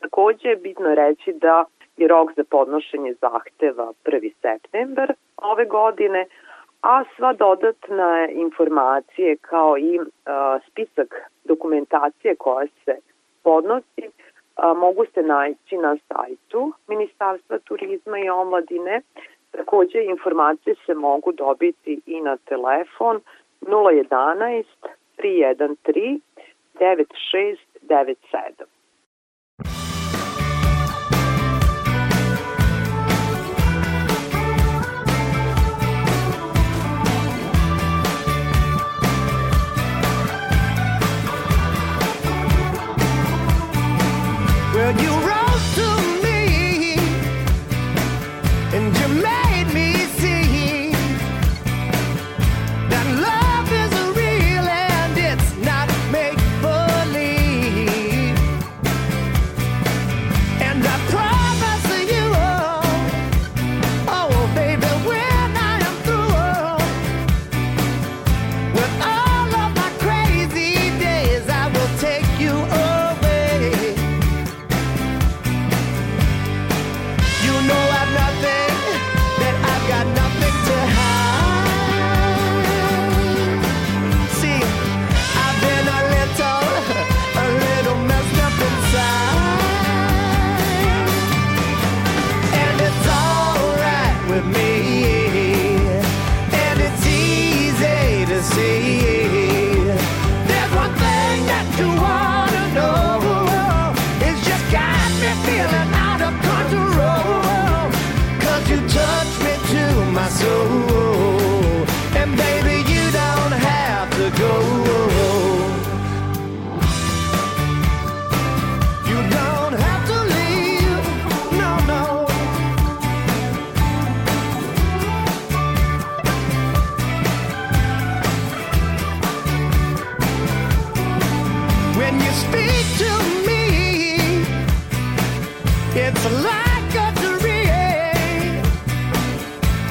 Takođe 0.00 0.48
je 0.48 0.56
bitno 0.56 0.94
reći 0.94 1.32
da 1.32 1.64
je 1.96 2.08
rok 2.08 2.30
za 2.36 2.44
podnošenje 2.50 3.14
zahteva 3.20 3.92
1. 4.04 4.32
september 4.42 5.12
ove 5.36 5.64
godine, 5.64 6.26
a 6.80 7.04
sva 7.16 7.32
dodatna 7.32 8.28
informacije 8.28 9.36
kao 9.36 9.78
i 9.78 9.98
uh, 9.98 10.06
spisak 10.68 11.14
dokumentacije 11.44 12.36
koja 12.36 12.66
se 12.84 12.96
podnosi 13.42 14.06
uh, 14.06 14.12
mogu 14.76 15.04
se 15.14 15.22
naći 15.22 15.76
na 15.76 15.96
sajtu 16.08 16.72
Ministarstva 16.88 17.58
turizma 17.58 18.18
i 18.18 18.28
omladine. 18.28 19.00
Takođe 19.50 20.04
informacije 20.04 20.74
se 20.86 20.94
mogu 20.94 21.32
dobiti 21.32 22.00
i 22.06 22.20
na 22.20 22.36
telefon 22.36 23.20
011 23.60 24.64
313 25.18 26.20
9697. 26.74 28.79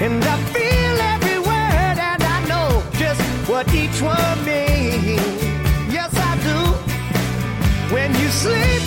And 0.01 0.23
I 0.23 0.37
feel 0.55 0.97
every 1.13 1.39
word 1.39 1.97
and 2.11 2.23
I 2.23 2.37
know 2.47 2.81
just 2.93 3.21
what 3.49 3.67
each 3.73 4.01
one 4.01 4.45
means. 4.45 5.19
Yes, 5.91 6.11
I 6.15 6.31
do. 6.47 6.59
When 7.93 8.09
you 8.15 8.29
sleep 8.29 8.83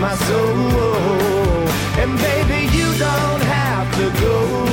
my 0.00 0.14
soul. 0.14 1.68
And 2.00 2.16
baby, 2.18 2.74
you 2.74 2.88
don't 2.98 3.42
have 3.42 3.94
to 3.96 4.20
go. 4.20 4.69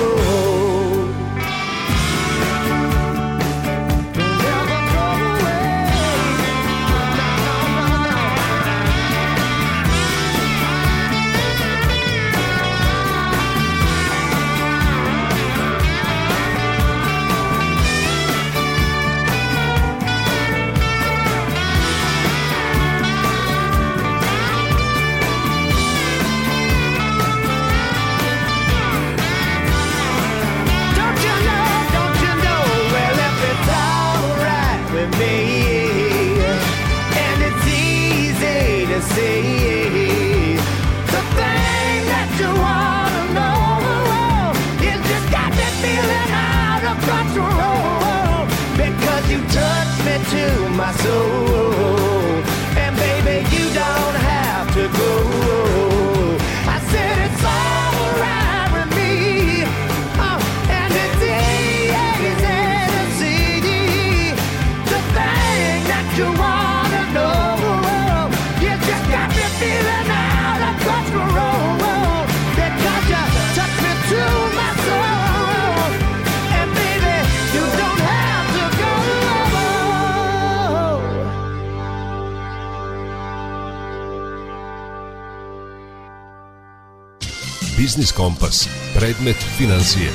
Biznis 87.98 88.12
Kompas. 88.12 88.70
Predmet 88.96 89.36
financije. 89.58 90.10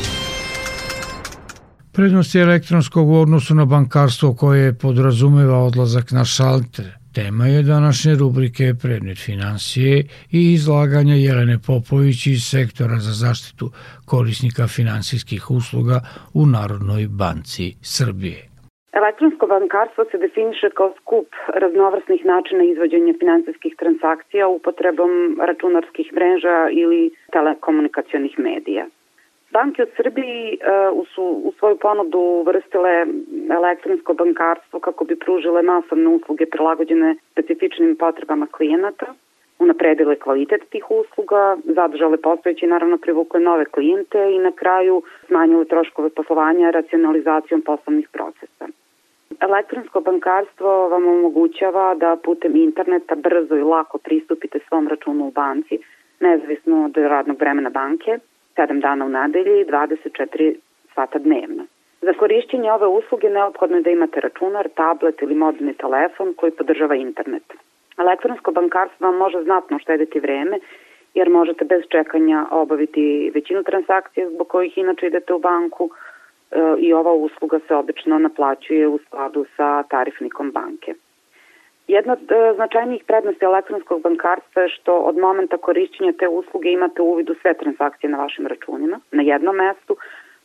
Prednosti 1.93 2.39
elektronskog 2.39 3.09
u 3.09 3.15
odnosu 3.15 3.55
na 3.55 3.65
bankarstvo 3.65 4.35
koje 4.35 4.75
podrazumeva 4.79 5.59
odlazak 5.59 6.11
na 6.11 6.25
šalter. 6.25 6.93
Tema 7.13 7.47
je 7.47 7.63
današnje 7.63 8.15
rubrike 8.15 8.75
Predmet 8.75 9.19
financije 9.19 10.07
i 10.31 10.53
izlaganja 10.53 11.15
Jelene 11.15 11.59
Popović 11.59 12.27
iz 12.27 12.45
sektora 12.45 13.01
za 13.01 13.13
zaštitu 13.13 13.73
korisnika 14.05 14.67
finansijskih 14.67 15.51
usluga 15.51 16.01
u 16.35 16.47
Narodnoj 16.47 17.09
banci 17.09 17.75
Srbije. 17.83 18.52
Elektronsko 18.93 19.47
bankarstvo 19.47 20.05
se 20.05 20.19
definiše 20.19 20.71
kao 20.71 20.93
skup 21.01 21.27
raznovrsnih 21.49 22.25
načina 22.25 22.65
izvođenja 22.65 23.15
finansijskih 23.19 23.77
transakcija 23.77 24.49
upotrebom 24.49 25.39
računarskih 25.41 26.13
mreža 26.13 26.69
ili 26.71 27.11
telekomunikacionih 27.33 28.39
medija. 28.39 28.87
Banke 29.51 29.83
u 29.83 29.87
Srbiji 29.97 30.59
uh, 30.93 31.07
su 31.15 31.23
u 31.23 31.53
svoju 31.59 31.77
ponudu 31.77 32.19
uvrstile 32.19 33.07
elektronsko 33.51 34.15
bankarstvo 34.15 34.81
kako 34.81 35.05
bi 35.05 35.17
pružile 35.17 35.63
masovne 35.63 36.09
usluge 36.09 36.47
prilagođene 36.47 37.17
specifičnim 37.33 37.97
potrebama 37.97 38.47
klijenata, 38.47 39.15
unapredile 39.59 40.17
kvalitet 40.17 40.63
tih 40.71 40.91
usluga, 40.91 41.57
zadržale 41.65 42.17
postojeći 42.17 42.67
naravno 42.67 42.99
privukle 42.99 43.41
nove 43.41 43.65
klijente 43.65 44.33
i 44.33 44.39
na 44.39 44.53
kraju 44.53 45.03
smanjile 45.27 45.65
troškove 45.65 46.11
poslovanja 46.11 46.71
racionalizacijom 46.71 47.63
poslovnih 47.63 48.09
procesa. 48.09 48.82
Elektronsko 49.43 50.01
bankarstvo 50.01 50.89
vam 50.89 51.09
omogućava 51.09 51.95
da 51.95 52.17
putem 52.25 52.57
interneta 52.57 53.15
brzo 53.15 53.57
i 53.57 53.63
lako 53.63 53.99
pristupite 53.99 54.59
svom 54.69 54.89
računu 54.89 55.27
u 55.27 55.31
banci, 55.31 55.79
nezavisno 56.21 56.85
od 56.85 56.97
radnog 56.97 57.41
vremena 57.41 57.71
banke, 57.71 58.19
7 58.57 58.81
dana 58.81 59.05
u 59.05 59.09
nedelji, 59.09 59.65
24 59.65 60.55
sata 60.95 61.19
dnevno. 61.19 61.65
Za 62.01 62.13
korišćenje 62.13 62.73
ove 62.73 62.87
usluge 62.87 63.31
neophodno 63.31 63.77
je 63.77 63.83
da 63.83 63.91
imate 63.91 64.21
računar, 64.21 64.69
tablet 64.69 65.23
ili 65.23 65.35
mobilni 65.35 65.75
telefon 65.75 66.35
koji 66.37 66.53
podržava 66.53 66.95
internet. 66.95 67.53
Elektronsko 67.99 68.51
bankarstvo 68.53 69.07
vam 69.07 69.17
može 69.17 69.43
znatno 69.43 69.77
uštediti 69.77 70.21
vreme 70.21 70.59
jer 71.15 71.31
možete 71.31 71.65
bez 71.65 71.83
čekanja 71.89 72.47
obaviti 72.51 73.31
većinu 73.35 73.63
transakcija 73.63 74.31
zbog 74.31 74.49
kojih 74.49 74.79
inače 74.79 75.07
idete 75.07 75.35
u 75.35 75.39
banku, 75.39 75.91
i 76.79 76.93
ova 76.93 77.13
usluga 77.13 77.59
se 77.69 77.75
obično 77.75 78.19
naplaćuje 78.19 78.89
u 78.89 78.99
skladu 79.07 79.47
sa 79.57 79.83
tarifnikom 79.83 80.51
banke. 80.51 80.95
Jedna 81.89 82.13
od 82.13 82.33
e, 82.33 82.55
značajnijih 82.55 83.05
prednosti 83.07 83.45
elektronskog 83.45 84.03
bankarstva 84.03 84.63
je 84.63 84.69
što 84.69 84.99
od 84.99 85.17
momenta 85.17 85.57
korišćenja 85.57 86.13
te 86.13 86.29
usluge 86.29 86.69
imate 86.69 87.03
uvid 87.03 87.31
u 87.31 87.35
sve 87.35 87.55
transakcije 87.55 88.11
na 88.11 88.19
vašim 88.19 88.47
računima, 88.47 89.01
na 89.13 89.23
jednom 89.23 89.57
mestu, 89.57 89.97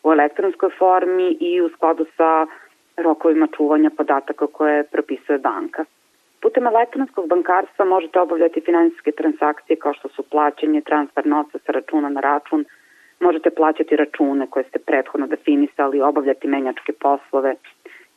u 0.03 0.11
elektronskoj 0.11 0.69
formi 0.79 1.37
i 1.39 1.61
u 1.61 1.69
skladu 1.69 2.05
sa 2.17 2.47
rokovima 2.97 3.47
čuvanja 3.57 3.89
podataka 3.97 4.47
koje 4.47 4.83
propisuje 4.83 5.39
banka. 5.39 5.85
Putem 6.41 6.67
elektronskog 6.67 7.27
bankarstva 7.27 7.85
možete 7.85 8.19
obavljati 8.19 8.61
finansijske 8.61 9.11
transakcije 9.11 9.77
kao 9.77 9.93
što 9.93 10.07
su 10.09 10.23
plaćanje, 10.23 10.81
transfer 10.81 11.25
novca 11.27 11.57
sa 11.65 11.71
računa 11.71 12.09
na 12.09 12.21
račun, 12.21 12.65
Možete 13.19 13.49
plaćati 13.49 13.95
račune 13.95 14.47
koje 14.49 14.63
ste 14.63 14.80
prethodno 14.80 15.27
definisali, 15.27 16.01
obavljati 16.01 16.47
menjačke 16.47 16.93
poslove, 16.93 17.56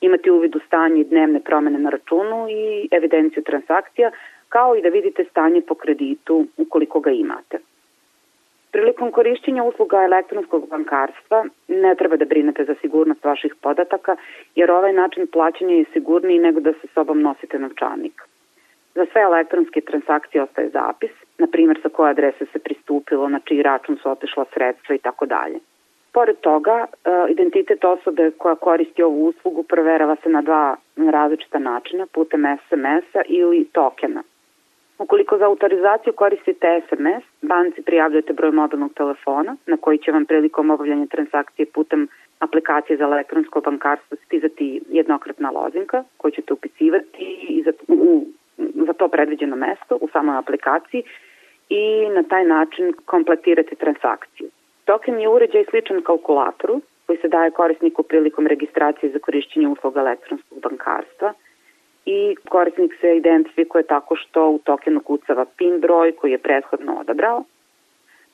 imati 0.00 0.30
uvid 0.30 0.56
u 0.56 0.60
stanje 0.66 1.00
i 1.00 1.04
dnevne 1.04 1.40
promene 1.40 1.78
na 1.78 1.90
računu 1.90 2.46
i 2.50 2.88
evidenciju 2.90 3.42
transakcija, 3.42 4.10
kao 4.48 4.76
i 4.76 4.82
da 4.82 4.88
vidite 4.88 5.24
stanje 5.24 5.60
po 5.60 5.74
kreditu 5.74 6.46
ukoliko 6.56 7.00
ga 7.00 7.10
imate. 7.10 7.58
Prilikom 8.72 9.12
korišćenja 9.12 9.64
usluga 9.64 10.02
elektronskog 10.02 10.68
bankarstva 10.68 11.44
ne 11.68 11.94
treba 11.94 12.16
da 12.16 12.24
brinete 12.24 12.64
za 12.64 12.74
sigurnost 12.80 13.24
vaših 13.24 13.54
podataka, 13.62 14.16
jer 14.54 14.70
ovaj 14.70 14.92
način 14.92 15.26
plaćanja 15.26 15.74
je 15.74 15.84
sigurniji 15.92 16.38
nego 16.38 16.60
da 16.60 16.72
se 16.72 16.86
sobom 16.94 17.22
nosite 17.22 17.58
novčanik. 17.58 18.22
Za 18.94 19.06
sve 19.12 19.22
elektronske 19.22 19.80
transakcije 19.80 20.42
ostaje 20.42 20.68
zapis, 20.68 21.10
na 21.40 21.46
primjer 21.46 21.78
sa 21.82 21.88
koje 21.88 22.10
adrese 22.10 22.46
se 22.52 22.58
pristupilo, 22.58 23.28
na 23.28 23.40
čiji 23.44 23.62
račun 23.62 23.96
su 23.96 24.10
otešla 24.10 24.44
sredstva 24.54 24.94
i 24.94 24.98
tako 24.98 25.26
dalje. 25.26 25.58
Pored 26.12 26.36
toga, 26.36 26.86
e, 26.86 26.86
identitet 27.32 27.84
osobe 27.84 28.30
koja 28.38 28.54
koristi 28.54 29.02
ovu 29.02 29.26
uslugu 29.26 29.62
proverava 29.62 30.16
se 30.22 30.28
na 30.28 30.42
dva 30.42 30.76
različita 30.96 31.58
načina, 31.58 32.06
putem 32.12 32.42
SMS-a 32.68 33.22
ili 33.28 33.64
tokena. 33.72 34.22
Ukoliko 34.98 35.38
za 35.38 35.46
autorizaciju 35.46 36.12
koristite 36.12 36.80
SMS, 36.88 37.24
banci 37.42 37.82
prijavljujete 37.82 38.32
broj 38.32 38.50
mobilnog 38.50 38.92
telefona 38.94 39.56
na 39.66 39.76
koji 39.76 39.98
će 39.98 40.12
vam 40.12 40.24
prilikom 40.24 40.70
obavljanja 40.70 41.06
transakcije 41.06 41.66
putem 41.66 42.08
aplikacije 42.38 42.96
za 42.96 43.04
elektronsko 43.04 43.60
bankarstvo 43.60 44.16
stizati 44.26 44.80
jednokratna 44.88 45.50
lozinka 45.50 46.04
koju 46.16 46.30
ćete 46.30 46.52
upisivati 46.52 47.46
i 47.48 47.62
za, 47.62 47.72
u, 47.88 48.24
za 48.58 48.92
to 48.92 49.08
predviđeno 49.08 49.56
mesto 49.56 49.98
u 50.00 50.08
samoj 50.12 50.36
aplikaciji 50.38 51.02
i 51.70 52.08
na 52.08 52.22
taj 52.22 52.44
način 52.44 52.92
kompletirati 53.04 53.76
transakciju. 53.76 54.48
Token 54.84 55.20
je 55.20 55.28
uređaj 55.28 55.64
sličan 55.70 56.02
kalkulatoru 56.02 56.80
koji 57.06 57.18
se 57.18 57.28
daje 57.28 57.50
korisniku 57.50 58.02
prilikom 58.02 58.46
registracije 58.46 59.12
za 59.12 59.18
korišćenje 59.18 59.68
usluga 59.68 60.00
elektronskog 60.00 60.58
bankarstva 60.60 61.32
i 62.06 62.36
korisnik 62.48 62.92
se 63.00 63.16
identifikuje 63.16 63.82
tako 63.86 64.16
što 64.16 64.48
u 64.48 64.58
tokenu 64.58 65.00
kucava 65.00 65.44
PIN 65.56 65.80
broj 65.80 66.12
koji 66.12 66.30
je 66.30 66.38
prethodno 66.38 66.96
odabrao. 67.00 67.44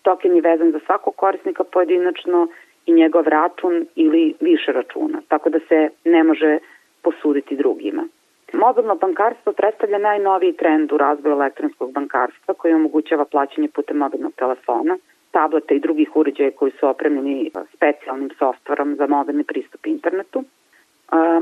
Token 0.02 0.36
je 0.36 0.40
vezan 0.42 0.70
za 0.72 0.80
svakog 0.86 1.16
korisnika 1.16 1.64
pojedinačno 1.64 2.48
i 2.86 2.92
njegov 2.92 3.28
račun 3.28 3.86
ili 3.94 4.34
više 4.40 4.72
računa, 4.72 5.22
tako 5.28 5.50
da 5.50 5.58
se 5.68 5.88
ne 6.04 6.24
može 6.24 6.58
posuditi 7.02 7.56
drugima. 7.56 8.04
Mobilno 8.52 8.94
bankarstvo 8.94 9.52
predstavlja 9.52 9.98
najnoviji 9.98 10.52
trend 10.52 10.92
u 10.92 10.96
razvoju 10.96 11.32
elektronskog 11.32 11.92
bankarstva 11.92 12.54
koji 12.54 12.74
omogućava 12.74 13.24
plaćanje 13.24 13.68
putem 13.68 13.96
mobilnog 13.96 14.32
telefona, 14.32 14.96
tableta 15.30 15.74
i 15.74 15.80
drugih 15.80 16.16
uređaja 16.16 16.50
koji 16.50 16.72
su 16.80 16.88
opremljeni 16.88 17.50
specijalnim 17.74 18.30
softverom 18.38 18.94
za 18.96 19.06
mobilni 19.06 19.44
pristup 19.44 19.86
internetu. 19.86 20.44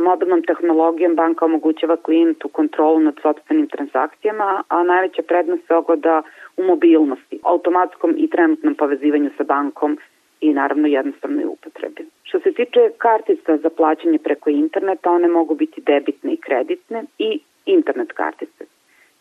Mobilnom 0.01 0.43
tehnologijom 0.43 1.15
banka 1.15 1.45
omogućava 1.45 1.97
klijentu 1.97 2.49
kontrolu 2.49 3.01
nad 3.01 3.15
sobstvenim 3.23 3.69
transakcijama, 3.69 4.63
a 4.69 4.83
najveća 4.83 5.23
prednost 5.23 5.67
se 5.67 5.75
ogleda 5.75 6.23
u 6.57 6.63
mobilnosti, 6.63 7.41
automatskom 7.43 8.15
i 8.17 8.31
trenutnom 8.31 8.75
povezivanju 8.75 9.31
sa 9.37 9.45
bankom 9.45 9.99
i 10.45 10.53
naravno 10.53 10.89
jednostavnoj 10.89 11.45
upotrebi. 11.45 12.03
Što 12.23 12.41
se 12.41 12.53
tiče 12.53 12.81
kartica 12.99 13.57
za 13.57 13.71
plaćanje 13.71 14.19
preko 14.19 14.51
interneta, 14.51 15.11
one 15.11 15.29
mogu 15.29 15.55
biti 15.55 15.81
debitne 15.81 16.33
i 16.33 16.37
kreditne 16.37 17.05
i 17.19 17.41
internet 17.67 18.13
kartice. 18.13 18.65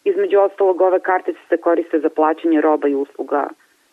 Između 0.04 0.40
ostalog, 0.40 0.82
ove 0.82 1.00
kartice 1.00 1.40
se 1.50 1.58
koriste 1.58 2.00
za 2.00 2.10
plaćanje 2.10 2.62
roba 2.62 2.88
i 2.88 2.96
usluga 2.96 3.48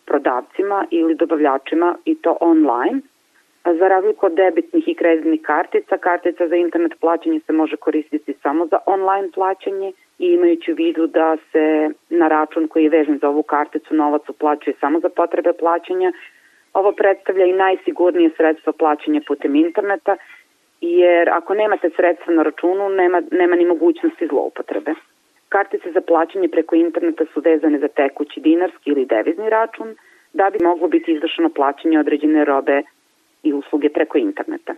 prodavcima 0.05 0.85
ili 0.89 1.15
dobavljačima 1.15 1.95
i 2.05 2.15
to 2.15 2.37
online. 2.41 2.99
Za 3.65 3.87
razliku 3.87 4.25
od 4.25 4.33
debitnih 4.33 4.87
i 4.87 4.95
kreditnih 4.95 5.41
kartica, 5.41 5.97
kartica 5.97 6.47
za 6.47 6.55
internet 6.55 6.93
plaćanje 6.99 7.39
se 7.39 7.53
može 7.53 7.77
koristiti 7.77 8.33
samo 8.43 8.65
za 8.65 8.77
online 8.85 9.29
plaćanje 9.33 9.91
i 10.19 10.25
imajući 10.25 10.71
u 10.71 10.75
vidu 10.75 11.07
da 11.07 11.37
se 11.51 11.89
na 12.09 12.27
račun 12.27 12.67
koji 12.67 12.83
je 12.83 12.89
vežen 12.89 13.17
za 13.21 13.29
ovu 13.29 13.43
karticu 13.43 13.95
novac 13.95 14.29
uplaćuje 14.29 14.73
samo 14.79 14.99
za 14.99 15.09
potrebe 15.09 15.53
plaćanja, 15.59 16.11
Ovo 16.73 16.91
predstavlja 16.91 17.45
i 17.45 17.53
najsigurnije 17.53 18.29
sredstvo 18.37 18.73
plaćanja 18.73 19.21
putem 19.27 19.55
interneta, 19.55 20.15
jer 20.81 21.29
ako 21.29 21.53
nemate 21.53 21.89
sredstva 21.95 22.33
na 22.33 22.43
računu, 22.43 22.89
nema, 22.89 23.21
nema 23.31 23.55
ni 23.55 23.65
mogućnosti 23.65 24.27
zloupotrebe. 24.27 24.93
Kartice 25.49 25.91
za 25.91 26.01
plaćanje 26.01 26.47
preko 26.47 26.75
interneta 26.75 27.25
su 27.33 27.41
vezane 27.41 27.79
za 27.79 27.87
tekući 27.87 28.39
dinarski 28.39 28.89
ili 28.89 29.05
devizni 29.05 29.49
račun, 29.49 29.95
da 30.33 30.49
bi 30.49 30.65
moglo 30.65 30.87
biti 30.87 31.11
izvršeno 31.11 31.49
plaćanje 31.49 31.99
određene 31.99 32.45
robe 32.45 32.81
i 33.43 33.53
usluge 33.53 33.89
preko 33.89 34.17
interneta. 34.17 34.73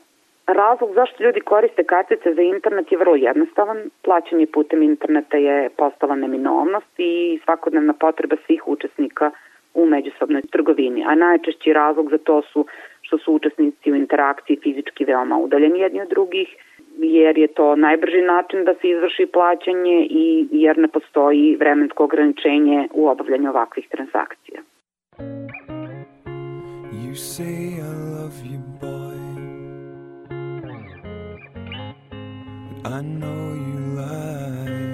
Razlog 0.48 0.94
zašto 0.94 1.24
ljudi 1.24 1.40
koriste 1.42 1.84
kartice 1.84 2.34
za 2.34 2.42
internet 2.42 2.92
je 2.92 2.98
vrlo 2.98 3.16
jednostavan. 3.16 3.90
Plaćanje 4.02 4.48
putem 4.54 4.84
interneta 4.84 5.38
je 5.38 5.70
postala 5.78 6.16
neminovnost 6.16 6.94
i 6.98 7.40
svakodnevna 7.44 7.94
potreba 7.94 8.36
svih 8.46 8.68
učesnika 8.68 9.32
u 9.74 9.86
međusobnoj 9.86 10.42
trgovini, 10.42 11.04
a 11.08 11.16
najčešći 11.16 11.74
razlog 11.74 12.10
za 12.10 12.18
to 12.18 12.42
su 12.42 12.66
što 13.02 13.18
su 13.18 13.34
učesnici 13.34 13.92
u 13.92 13.96
interakciji 13.96 14.60
fizički 14.64 15.06
veoma 15.06 15.38
udaljeni 15.38 15.80
jedni 15.80 16.02
od 16.02 16.10
drugih, 16.10 16.48
jer 16.98 17.38
je 17.38 17.48
to 17.48 17.76
najbrži 17.76 18.22
način 18.22 18.64
da 18.66 18.74
se 18.74 18.90
izvrši 18.90 19.26
plaćanje 19.34 20.08
i 20.10 20.48
jer 20.52 20.78
ne 20.78 20.88
postoji 20.88 21.56
vremensko 21.60 22.04
ograničenje 22.04 22.88
u 22.94 23.08
obavljanju 23.08 23.50
ovakvih 23.50 23.88
transakcija. 23.90 24.62
You 27.04 27.16
say 27.16 27.78
I 27.78 27.92
love 28.16 28.38
you, 28.52 28.60
boy. 28.82 29.14
I 32.86 33.02
know 33.02 33.54
you 33.66 33.78
lie. 33.98 34.93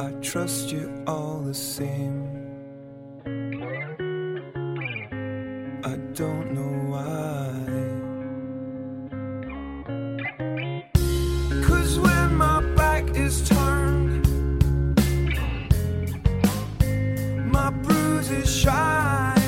I 0.00 0.12
trust 0.22 0.72
you 0.72 1.04
all 1.06 1.40
the 1.40 1.52
same. 1.52 2.24
I 5.84 5.96
don't 6.14 6.54
know 6.54 6.74
why. 6.92 7.52
Cause 11.66 11.98
when 11.98 12.34
my 12.34 12.62
back 12.76 13.14
is 13.14 13.46
turned, 13.46 14.26
my 17.52 17.68
bruises 17.68 18.50
shine. 18.50 19.39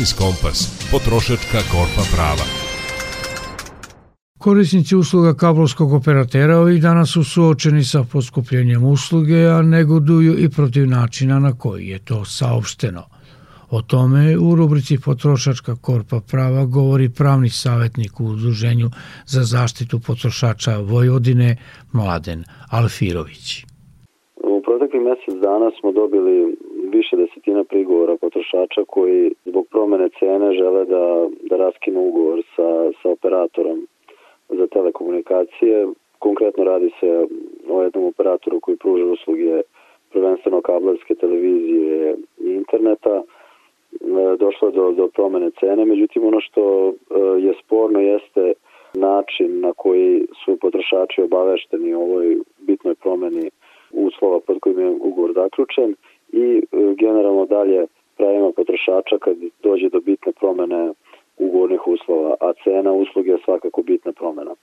Biznis 0.00 0.18
Kompas, 0.18 0.58
potrošačka 0.92 1.60
korpa 1.72 2.04
prava. 2.14 2.46
Korisnici 4.38 4.96
usluga 4.96 5.34
kablovskog 5.34 5.92
operatera 5.92 6.56
ovih 6.58 6.82
dana 6.82 7.06
su 7.06 7.24
suočeni 7.24 7.84
sa 7.84 8.00
poskupljenjem 8.12 8.84
usluge, 8.84 9.40
a 9.56 9.62
negoduju 9.62 10.32
i 10.44 10.48
protiv 10.56 10.86
načina 10.86 11.38
na 11.38 11.52
koji 11.62 11.86
je 11.86 11.98
to 11.98 12.24
saopšteno. 12.24 13.02
O 13.70 13.82
tome 13.82 14.38
u 14.38 14.54
rubrici 14.54 14.98
Potrošačka 15.04 15.76
korpa 15.76 16.20
prava 16.30 16.64
govori 16.64 17.08
pravni 17.18 17.48
savjetnik 17.48 18.20
u 18.20 18.24
Udruženju 18.24 18.88
za 19.26 19.42
zaštitu 19.42 20.00
potrošača 20.06 20.78
Vojvodine 20.78 21.56
Mladen 21.92 22.44
Alfirović. 22.70 23.64
U 24.52 24.62
proteklih 24.66 25.02
mesec 25.08 25.34
dana 25.48 25.68
smo 25.80 25.92
dobili 25.92 26.56
više 26.96 27.14
desetina 27.16 27.62
prigovora 27.72 28.09
potrošača 28.50 28.84
koji 28.86 29.32
zbog 29.44 29.66
promene 29.70 30.08
cene 30.18 30.52
žele 30.52 30.84
da, 30.84 31.28
da 31.42 31.56
raskinu 31.56 32.00
ugovor 32.00 32.42
sa, 32.56 32.92
sa 33.02 33.08
operatorom 33.08 33.86
za 34.48 34.66
telekomunikacije. 34.66 35.86
Konkretno 36.18 36.64
radi 36.64 36.90
se 37.00 37.26
o 37.68 37.82
jednom 37.82 38.04
operatoru 38.04 38.60
koji 38.60 38.76
pruža 38.76 39.04
usluge 39.04 39.60
prvenstveno 40.12 40.60
kablarske 40.60 41.14
televizije 41.14 42.16
i 42.38 42.50
interneta. 42.50 43.22
E, 43.22 44.36
došlo 44.38 44.68
je 44.68 44.72
do, 44.72 44.92
do 44.92 45.08
promene 45.08 45.50
cene, 45.60 45.84
međutim 45.84 46.26
ono 46.26 46.40
što 46.40 46.88
e, 46.88 46.92
je 47.40 47.54
sporno 47.64 48.00
jeste 48.00 48.52
način 48.94 49.60
na 49.60 49.72
koji 49.76 50.26
su 50.44 50.56
potrošači 50.56 51.22
obavešteni 51.22 51.94
o 51.94 52.00
ovoj 52.00 52.38
bitnoj 52.58 52.94
promeni 52.94 53.50
uslova 53.92 54.40
pod 54.40 54.60
kojim 54.60 54.78
je 54.78 54.90
ugovor 55.00 55.32
zaključen 55.32 55.94
i 56.32 56.58
e, 56.58 56.62
generalno 56.94 57.46
dalje 57.46 57.86
pravima 58.20 58.50
potrošača 58.56 59.18
kad 59.24 59.36
dođe 59.62 59.88
do 59.88 60.00
bitne 60.00 60.32
promene 60.40 60.80
ugovornih 61.38 61.86
uslova, 61.86 62.34
a 62.40 62.52
cena 62.64 62.92
usluge 62.92 63.30
je 63.30 63.44
svakako 63.44 63.82
bitna 63.82 64.12
promena. 64.12 64.54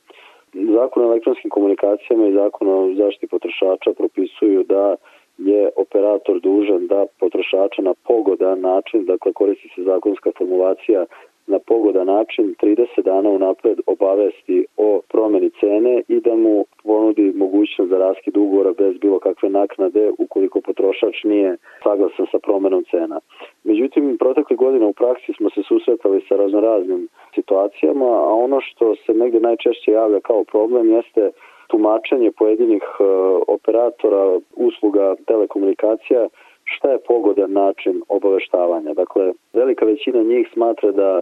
Zakon 0.54 1.04
o 1.04 1.08
elektronskim 1.10 1.50
komunikacijama 1.50 2.28
i 2.28 2.34
zakon 2.34 2.68
o 2.68 2.94
zaštiti 2.98 3.28
potrošača 3.28 3.98
propisuju 3.98 4.64
da 4.64 4.96
je 5.38 5.70
operator 5.76 6.40
dužan 6.40 6.88
da 6.88 7.06
potrošača 7.20 7.82
na 7.82 7.94
pogodan 8.08 8.60
način, 8.62 9.06
dakle 9.06 9.34
koristi 9.34 9.68
se 9.76 9.82
zakonska 9.84 10.30
formulacija 10.38 11.06
na 11.48 11.60
pogodan 11.60 12.08
način 12.08 12.56
30 12.62 13.02
dana 13.04 13.30
unapred 13.30 13.78
obavesti 13.86 14.66
o 14.78 15.02
promeni 15.12 15.50
cene 15.60 16.02
i 16.08 16.20
da 16.20 16.36
mu 16.36 16.66
ponudi 16.84 17.34
mogućnost 17.36 17.90
za 17.90 17.98
raskid 17.98 18.38
ugovora 18.38 18.72
bez 18.78 18.98
bilo 18.98 19.20
kakve 19.20 19.50
naknade 19.50 20.12
ukoliko 20.18 20.62
potrošač 20.62 21.24
nije 21.24 21.58
saglasan 21.84 22.26
sa 22.32 22.40
promenom 22.40 22.84
cena. 22.92 23.20
Međutim, 23.64 24.18
protekle 24.18 24.56
godine 24.56 24.86
u 24.86 24.94
praksi 24.94 25.34
smo 25.38 25.50
se 25.50 25.62
susretali 25.68 26.22
sa 26.28 26.36
raznoraznim 26.36 27.08
situacijama, 27.36 28.06
a 28.06 28.32
ono 28.46 28.62
što 28.62 28.96
se 28.96 29.14
negde 29.14 29.40
najčešće 29.40 29.92
javlja 29.92 30.20
kao 30.20 30.44
problem 30.44 30.92
jeste 30.92 31.32
tumačenje 31.68 32.32
pojedinih 32.32 32.84
e, 33.00 33.04
operatora 33.48 34.40
usluga 34.56 35.16
telekomunikacija 35.28 36.28
šta 36.76 36.92
je 36.92 37.04
pogodan 37.08 37.52
način 37.52 38.02
obaveštavanja. 38.10 38.94
Dakle, 38.94 39.34
velika 39.54 39.86
većina 39.86 40.24
njih 40.24 40.50
smatra 40.54 40.92
da 40.92 41.22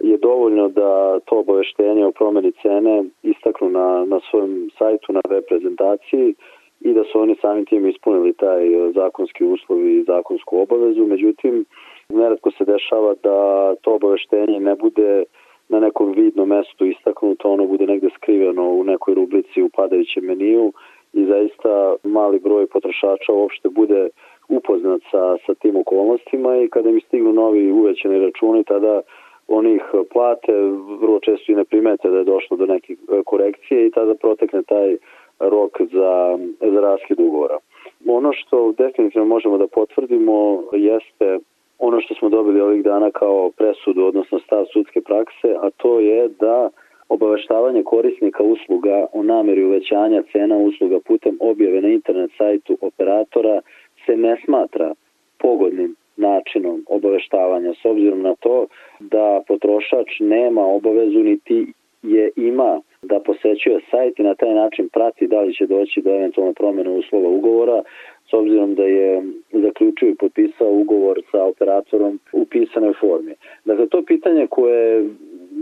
je 0.00 0.18
dovoljno 0.18 0.68
da 0.68 1.20
to 1.20 1.38
obaveštenje 1.38 2.06
o 2.06 2.12
promeni 2.12 2.52
cene 2.62 3.04
istaknu 3.22 3.68
na, 3.68 4.04
na 4.04 4.20
svojom 4.30 4.70
sajtu, 4.78 5.12
na 5.12 5.20
web 5.28 5.44
prezentaciji 5.48 6.34
i 6.80 6.92
da 6.92 7.04
su 7.04 7.20
oni 7.20 7.36
samim 7.40 7.64
tim 7.64 7.88
ispunili 7.88 8.32
taj 8.32 8.62
zakonski 8.94 9.44
uslov 9.44 9.86
i 9.86 10.04
zakonsku 10.06 10.58
obavezu. 10.58 11.06
Međutim, 11.06 11.64
neretko 12.08 12.50
se 12.50 12.64
dešava 12.64 13.14
da 13.22 13.38
to 13.82 13.94
obaveštenje 13.94 14.60
ne 14.60 14.74
bude 14.74 15.24
na 15.68 15.80
nekom 15.80 16.12
vidnom 16.12 16.48
mestu 16.48 16.86
istaknuto, 16.86 17.50
ono 17.50 17.66
bude 17.66 17.86
negde 17.86 18.08
skriveno 18.16 18.68
u 18.68 18.84
nekoj 18.84 19.14
rubrici 19.14 19.62
u 19.62 19.68
padajućem 19.68 20.24
meniju 20.24 20.72
i 21.12 21.24
zaista 21.24 21.94
mali 22.02 22.38
broj 22.38 22.66
potrošača 22.66 23.32
uopšte 23.32 23.68
bude 23.68 24.08
upoznat 24.48 25.00
sa, 25.10 25.36
sa 25.46 25.54
tim 25.54 25.76
okolnostima 25.76 26.56
i 26.56 26.68
kada 26.68 26.90
mi 26.90 27.00
stignu 27.00 27.32
novi 27.32 27.72
uvećani 27.72 28.18
računi, 28.18 28.64
tada 28.64 29.02
oni 29.48 29.74
ih 29.74 29.82
plate, 30.12 30.52
vrlo 31.00 31.20
često 31.20 31.52
i 31.52 31.54
ne 31.54 31.64
primete 31.64 32.08
da 32.10 32.18
je 32.18 32.24
došlo 32.24 32.56
do 32.56 32.66
neke 32.66 32.96
korekcije 33.26 33.86
i 33.86 33.90
tada 33.90 34.14
protekne 34.14 34.62
taj 34.62 34.96
rok 35.40 35.80
za, 35.80 36.38
za 36.60 36.80
raskid 36.80 37.20
ugovora. 37.20 37.58
Ono 38.06 38.32
što 38.32 38.72
definitivno 38.78 39.26
možemo 39.26 39.58
da 39.58 39.66
potvrdimo 39.66 40.62
jeste 40.72 41.38
ono 41.78 42.00
što 42.00 42.14
smo 42.14 42.28
dobili 42.28 42.60
ovih 42.60 42.84
dana 42.84 43.10
kao 43.10 43.50
presudu, 43.56 44.04
odnosno 44.04 44.38
stav 44.38 44.64
sudske 44.72 45.00
prakse, 45.00 45.48
a 45.62 45.70
to 45.70 46.00
je 46.00 46.28
da 46.28 46.70
obaveštavanje 47.08 47.82
korisnika 47.82 48.42
usluga 48.42 49.06
o 49.12 49.22
nameri 49.22 49.64
uvećanja 49.64 50.22
cena 50.32 50.56
usluga 50.56 50.98
putem 51.06 51.38
objave 51.40 51.80
na 51.80 51.88
internet 51.88 52.30
sajtu 52.38 52.78
operatora 52.80 53.60
se 54.06 54.16
ne 54.16 54.36
smatra 54.44 54.94
pogodnim 55.38 55.96
načinom 56.16 56.84
obaveštavanja 56.88 57.72
s 57.82 57.84
obzirom 57.84 58.22
na 58.22 58.34
to 58.34 58.66
da 59.00 59.42
potrošač 59.48 60.08
nema 60.20 60.62
obavezu 60.64 61.18
niti 61.18 61.66
je 62.02 62.30
ima 62.36 62.80
da 63.02 63.20
posećuje 63.20 63.80
sajt 63.90 64.18
i 64.18 64.22
na 64.22 64.34
taj 64.34 64.54
način 64.54 64.88
prati 64.88 65.26
da 65.26 65.40
li 65.40 65.54
će 65.54 65.66
doći 65.66 66.02
do 66.02 66.10
eventualne 66.10 66.52
promene 66.52 66.90
uslova 66.90 67.28
ugovora 67.28 67.82
s 68.30 68.32
obzirom 68.32 68.74
da 68.74 68.82
je 68.82 69.22
zaključio 69.52 70.08
i 70.08 70.14
potpisao 70.14 70.70
ugovor 70.70 71.22
sa 71.30 71.44
operatorom 71.44 72.20
u 72.32 72.44
pisanoj 72.44 72.92
formi. 73.00 73.34
Dakle, 73.64 73.88
to 73.88 74.02
pitanje 74.02 74.46
koje 74.46 75.04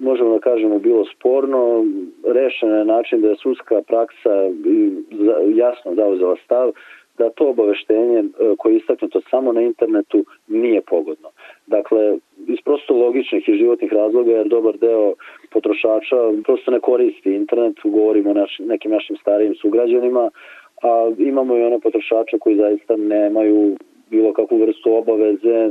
možemo 0.03 0.33
da 0.33 0.39
kažemo 0.39 0.79
bilo 0.79 1.05
sporno, 1.05 1.85
rešeno 2.35 2.77
je 2.77 2.85
način 2.85 3.21
da 3.21 3.29
je 3.29 3.37
sudska 3.37 3.83
praksa 3.87 4.51
jasno 5.55 5.95
zauzela 5.95 6.37
stav 6.45 6.73
da 7.19 7.31
to 7.31 7.49
obaveštenje 7.49 8.19
e, 8.19 8.25
koje 8.59 8.73
je 8.73 8.77
istaknuto 8.77 9.21
samo 9.31 9.53
na 9.53 9.61
internetu 9.61 10.25
nije 10.49 10.81
pogodno. 10.81 11.29
Dakle, 11.67 12.17
iz 12.47 12.59
prosto 12.65 12.95
logičnih 12.95 13.49
i 13.49 13.59
životnih 13.59 13.93
razloga, 13.93 14.31
jer 14.31 14.49
dobar 14.49 14.77
deo 14.77 15.15
potrošača 15.51 16.17
prosto 16.45 16.71
ne 16.71 16.81
koristi 16.81 17.35
internet, 17.35 17.77
govorimo 17.85 18.31
o 18.31 18.35
naš, 18.35 18.59
nekim 18.59 18.91
našim 18.91 19.17
starijim 19.17 19.55
sugrađanima, 19.55 20.31
a 20.83 21.11
imamo 21.19 21.57
i 21.57 21.63
one 21.63 21.81
potrošače 21.81 22.39
koji 22.39 22.57
zaista 22.57 22.97
nemaju 22.97 23.77
bilo 24.11 24.33
kakvu 24.33 24.59
vrstu 24.59 24.95
obaveze 24.95 25.71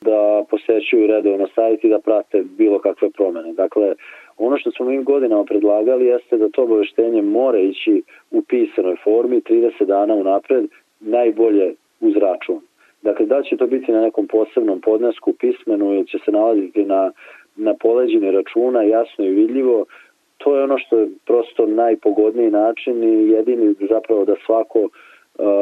da 0.00 0.44
posećuju 0.50 1.06
redovno 1.06 1.48
sajt 1.54 1.84
i 1.84 1.88
da 1.88 1.98
prate 1.98 2.42
bilo 2.58 2.78
kakve 2.78 3.10
promene. 3.10 3.52
Dakle, 3.52 3.94
ono 4.38 4.58
što 4.58 4.70
smo 4.70 4.86
mi 4.86 5.04
godinama 5.04 5.44
predlagali 5.44 6.06
jeste 6.06 6.38
da 6.38 6.48
to 6.48 6.62
obaveštenje 6.62 7.22
mora 7.22 7.58
ići 7.58 8.02
u 8.30 8.42
pisanoj 8.42 8.96
formi 9.04 9.40
30 9.40 9.84
dana 9.84 10.14
unapred, 10.14 10.64
najbolje 11.00 11.74
uz 12.00 12.16
račun. 12.16 12.60
Dakle, 13.02 13.26
da 13.26 13.42
će 13.42 13.56
to 13.56 13.66
biti 13.66 13.92
na 13.92 14.00
nekom 14.00 14.26
posebnom 14.26 14.80
podnesku 14.80 15.32
pismenu 15.32 15.94
ili 15.94 16.06
će 16.06 16.18
se 16.24 16.30
nalaziti 16.32 16.84
na, 16.84 17.12
na 17.56 17.74
poleđini 17.74 18.30
računa 18.30 18.82
jasno 18.82 19.24
i 19.24 19.30
vidljivo, 19.30 19.84
to 20.38 20.56
je 20.56 20.64
ono 20.64 20.78
što 20.78 20.98
je 20.98 21.08
prosto 21.26 21.66
najpogodniji 21.66 22.50
način 22.50 23.04
i 23.04 23.28
jedini 23.28 23.74
zapravo 23.88 24.24
da 24.24 24.34
svako 24.46 24.80
uh, 24.80 24.90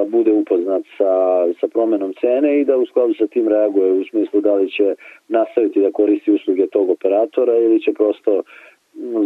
bude 0.08 0.32
upoznat 0.32 0.82
sa, 0.98 1.12
sa 1.60 1.68
promenom 1.68 2.14
cene 2.20 2.60
i 2.60 2.64
da 2.64 2.76
u 2.76 2.86
skladu 2.86 3.14
sa 3.14 3.26
tim 3.26 3.48
reaguje 3.48 3.92
u 3.92 4.04
smislu 4.04 4.40
da 4.40 4.54
li 4.54 4.70
će 4.70 4.94
nastaviti 5.28 5.80
da 5.80 5.92
koristi 5.92 6.32
usluge 6.32 6.66
tog 6.66 6.90
operatora 6.90 7.56
ili 7.56 7.82
će 7.82 7.92
prosto 7.92 8.42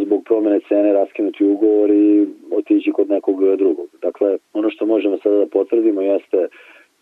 zbog 0.05 0.25
promene 0.25 0.61
cene 0.69 0.93
raskinuti 0.93 1.45
ugovor 1.45 1.91
i 1.91 2.27
otići 2.57 2.93
kod 2.93 3.11
nekog 3.11 3.57
drugog. 3.57 3.87
Dakle, 4.03 4.39
ono 4.53 4.71
što 4.71 4.87
možemo 4.87 5.19
sada 5.23 5.37
da 5.37 5.47
potvrdimo 5.47 6.01
jeste 6.01 6.49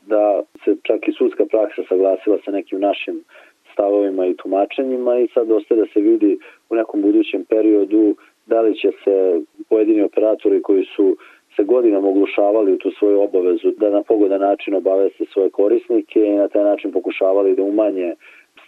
da 0.07 0.43
se 0.64 0.77
čak 0.83 1.09
i 1.09 1.12
sudska 1.12 1.45
praksa 1.47 1.83
saglasila 1.89 2.39
sa 2.45 2.51
nekim 2.51 2.81
našim 2.81 3.25
stavovima 3.73 4.27
i 4.27 4.37
tumačenjima 4.37 5.18
i 5.18 5.29
sad 5.35 5.51
ostaje 5.51 5.81
da 5.81 5.87
se 5.93 6.01
vidi 6.01 6.39
u 6.71 6.75
nekom 6.75 7.03
budućem 7.03 7.45
periodu 7.45 8.16
da 8.47 8.61
li 8.61 8.75
će 8.75 8.91
se 9.05 9.41
pojedini 9.68 10.03
operatori 10.03 10.62
koji 10.62 10.85
su 10.97 11.16
se 11.57 11.64
godinama 11.64 12.09
oglušavali 12.09 12.73
u 12.73 12.79
tu 12.79 12.91
svoju 12.99 13.21
obavezu 13.21 13.71
da 13.77 13.91
na 13.91 14.03
pogodan 14.03 14.41
način 14.41 14.75
obaveste 14.75 15.25
svoje 15.33 15.51
korisnike 15.51 16.21
i 16.21 16.37
na 16.37 16.49
taj 16.49 16.64
način 16.64 16.93
pokušavali 16.93 17.57
da 17.57 17.62
umanje 17.62 18.14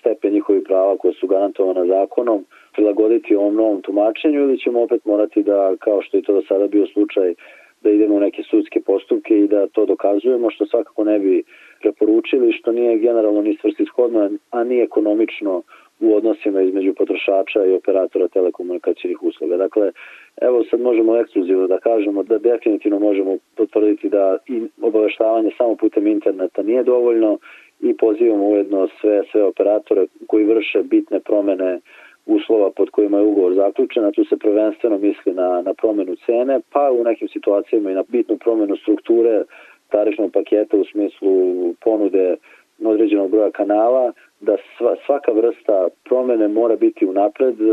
stepen 0.02 0.32
njihovih 0.32 0.62
prava 0.66 0.96
koje 0.96 1.14
su 1.14 1.26
garantovane 1.26 1.86
zakonom, 1.86 2.44
prilagoditi 2.74 3.36
ovom 3.36 3.54
novom 3.54 3.82
tumačenju 3.82 4.40
ili 4.40 4.58
ćemo 4.58 4.82
opet 4.82 5.04
morati 5.04 5.42
da, 5.42 5.76
kao 5.80 6.02
što 6.02 6.16
je 6.16 6.22
to 6.22 6.32
do 6.32 6.42
sada 6.48 6.66
bio 6.66 6.86
slučaj, 6.86 7.34
da 7.82 7.90
idemo 7.90 8.14
u 8.14 8.20
neke 8.20 8.42
sudske 8.42 8.80
postupke 8.80 9.38
i 9.38 9.48
da 9.48 9.66
to 9.66 9.86
dokazujemo, 9.86 10.50
što 10.50 10.66
svakako 10.66 11.04
ne 11.04 11.18
bi 11.18 11.42
preporučili, 11.80 12.52
što 12.52 12.72
nije 12.72 12.98
generalno 12.98 13.42
ni 13.42 13.56
svrsishodno, 13.62 14.30
a 14.50 14.64
ni 14.64 14.80
ekonomično 14.80 15.62
u 16.00 16.16
odnosima 16.16 16.62
između 16.62 16.94
potrošača 16.94 17.64
i 17.64 17.74
operatora 17.74 18.28
telekomunikacijnih 18.28 19.22
usluga. 19.22 19.56
Dakle, 19.56 19.92
evo 20.40 20.64
sad 20.70 20.80
možemo 20.80 21.16
ekskluzivno 21.16 21.66
da 21.66 21.78
kažemo 21.78 22.22
da 22.22 22.38
definitivno 22.38 22.98
možemo 22.98 23.36
potvrditi 23.56 24.08
da 24.08 24.36
i 24.46 24.62
obaveštavanje 24.82 25.50
samo 25.58 25.76
putem 25.76 26.06
interneta 26.06 26.62
nije 26.62 26.82
dovoljno 26.82 27.38
i 27.82 27.96
pozivamo 27.96 28.44
ujedno 28.48 28.88
sve, 29.00 29.22
sve 29.32 29.42
operatore 29.44 30.06
koji 30.26 30.44
vrše 30.44 30.82
bitne 30.82 31.20
promene 31.20 31.80
uslova 32.26 32.70
pod 32.70 32.90
kojima 32.90 33.18
je 33.18 33.24
ugovor 33.24 33.54
zaključen, 33.54 34.04
a 34.04 34.12
tu 34.12 34.24
se 34.24 34.36
prvenstveno 34.36 34.98
misli 34.98 35.32
na, 35.34 35.62
na 35.62 35.74
promenu 35.74 36.16
cene, 36.26 36.60
pa 36.72 36.90
u 36.90 37.04
nekim 37.04 37.28
situacijama 37.28 37.90
i 37.90 37.94
na 37.94 38.04
bitnu 38.08 38.36
promenu 38.38 38.76
strukture 38.76 39.42
tarifnog 39.88 40.32
paketa 40.32 40.76
u 40.76 40.84
smislu 40.84 41.32
ponude 41.80 42.36
određenog 42.84 43.30
broja 43.30 43.50
kanala, 43.50 44.12
da 44.40 44.56
sva, 44.76 44.96
svaka 45.06 45.32
vrsta 45.32 45.88
promene 46.04 46.48
mora 46.48 46.76
biti 46.76 47.06
unapred 47.06 47.60
e, 47.60 47.64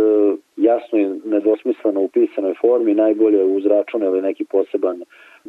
jasno 0.58 1.00
i 1.00 1.10
nedvosmisleno 1.26 2.02
u 2.02 2.08
pisanoj 2.08 2.54
formi, 2.62 2.94
najbolje 2.94 3.44
uz 3.44 3.66
račun 3.66 4.04
ili 4.04 4.22
neki 4.22 4.46
poseban 4.46 5.04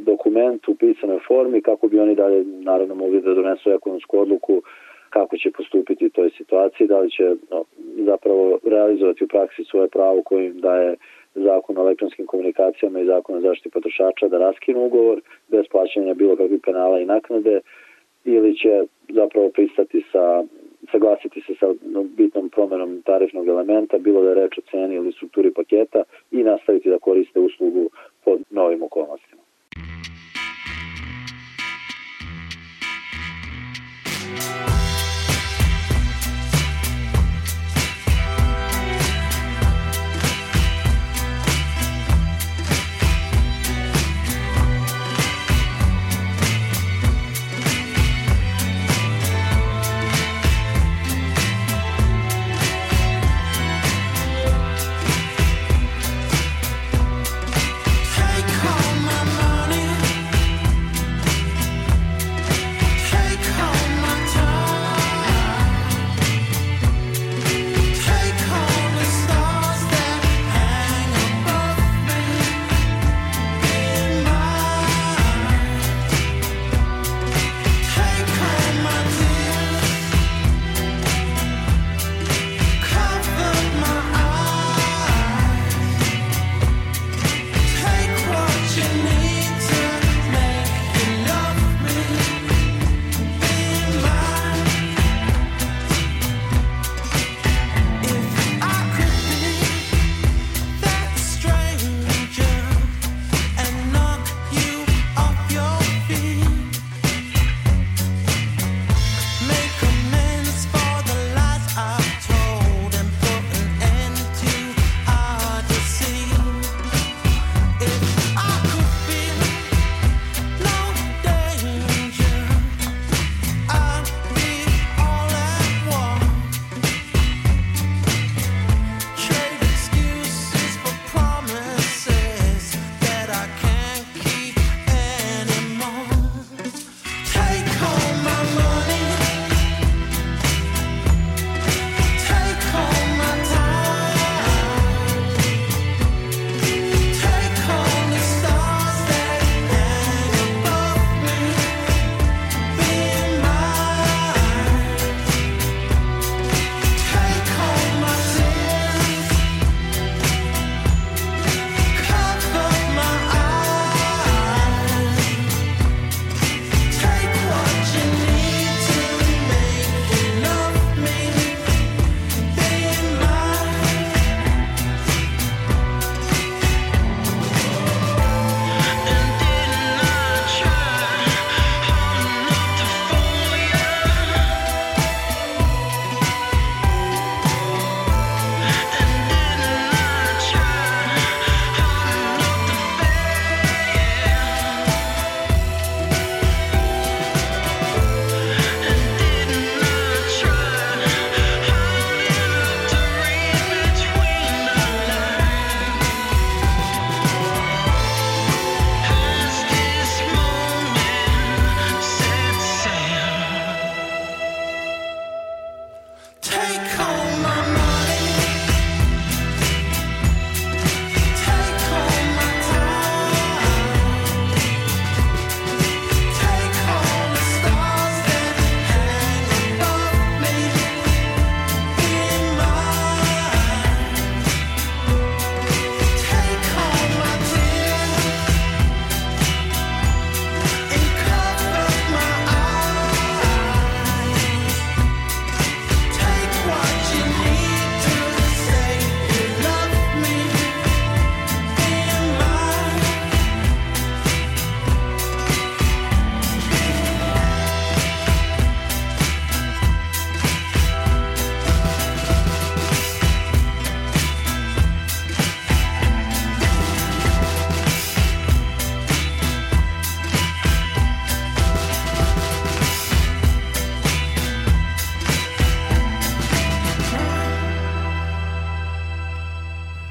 dokument 0.05 0.69
u 0.69 0.75
pisanoj 0.75 1.19
formi 1.29 1.63
kako 1.63 1.89
bi 1.89 1.99
oni 1.99 2.15
dalje 2.15 2.45
naravno 2.45 2.95
mogli 2.95 3.21
da 3.21 3.35
donesu 3.35 3.71
ekonomsku 3.71 4.19
odluku 4.19 4.63
kako 5.11 5.37
će 5.37 5.51
postupiti 5.51 6.07
u 6.07 6.11
toj 6.11 6.31
situaciji, 6.31 6.87
da 6.87 7.01
li 7.01 7.11
će 7.11 7.35
no, 7.51 7.65
zapravo 7.97 8.59
realizovati 8.65 9.25
u 9.25 9.29
praksi 9.29 9.65
svoje 9.65 9.89
pravo 9.89 10.23
kojim 10.23 10.61
daje 10.61 10.97
zakon 11.35 11.79
o 11.79 11.81
elektronskim 11.81 12.27
komunikacijama 12.27 13.01
i 13.01 13.07
zakon 13.07 13.37
o 13.37 13.41
zaštiti 13.41 13.71
potrošača 13.71 14.29
da 14.29 14.39
raskinu 14.39 14.85
ugovor 14.87 15.21
bez 15.49 15.65
plaćanja 15.71 16.15
bilo 16.15 16.37
kakvih 16.37 16.61
penala 16.65 17.01
i 17.01 17.07
naknade 17.07 17.61
ili 18.25 18.57
će 18.57 18.85
zapravo 19.09 19.49
pristati 19.49 20.05
sa 20.13 20.45
saglasiti 20.91 21.41
se 21.41 21.55
sa 21.61 21.67
bitnom 22.17 22.49
promenom 22.49 23.03
tarifnog 23.03 23.49
elementa, 23.49 23.99
bilo 23.99 24.23
da 24.23 24.29
je 24.29 24.35
reč 24.35 24.59
o 24.59 24.63
ceni 24.71 24.95
ili 24.95 25.13
strukturi 25.13 25.53
paketa 25.53 26.03
i 26.31 26.43
nastaviti 26.43 26.91
da 26.91 26.99
koriste 26.99 27.41
uslugu 27.41 27.91
pod 28.25 28.41
novim 28.51 28.83
okolnostima. 28.83 29.43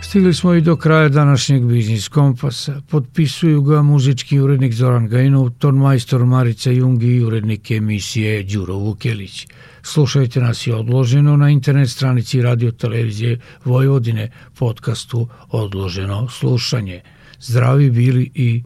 Stigli 0.09 0.33
smo 0.33 0.53
i 0.53 0.61
do 0.61 0.75
kraja 0.75 1.09
današnjeg 1.09 1.65
Biznis 1.65 2.07
Kompasa. 2.07 2.81
Potpisuju 2.89 3.61
ga 3.61 3.81
muzički 3.81 4.39
urednik 4.39 4.73
Zoran 4.73 5.07
Gajinov, 5.07 5.49
majstor 5.73 6.25
Marica 6.25 6.71
Jungi 6.71 7.07
i 7.07 7.23
urednik 7.23 7.71
emisije 7.71 8.43
Đuro 8.43 8.73
Vukelić. 8.73 9.47
Slušajte 9.81 10.39
nas 10.39 10.67
i 10.67 10.71
odloženo 10.71 11.37
na 11.37 11.49
internet 11.49 11.89
stranici 11.89 12.41
radio 12.41 12.71
televizije 12.71 13.39
Vojvodine 13.65 14.31
podcastu 14.57 15.27
Odloženo 15.49 16.29
slušanje. 16.29 17.01
Zdravi 17.39 17.91
bili 17.91 18.31
i 18.35 18.63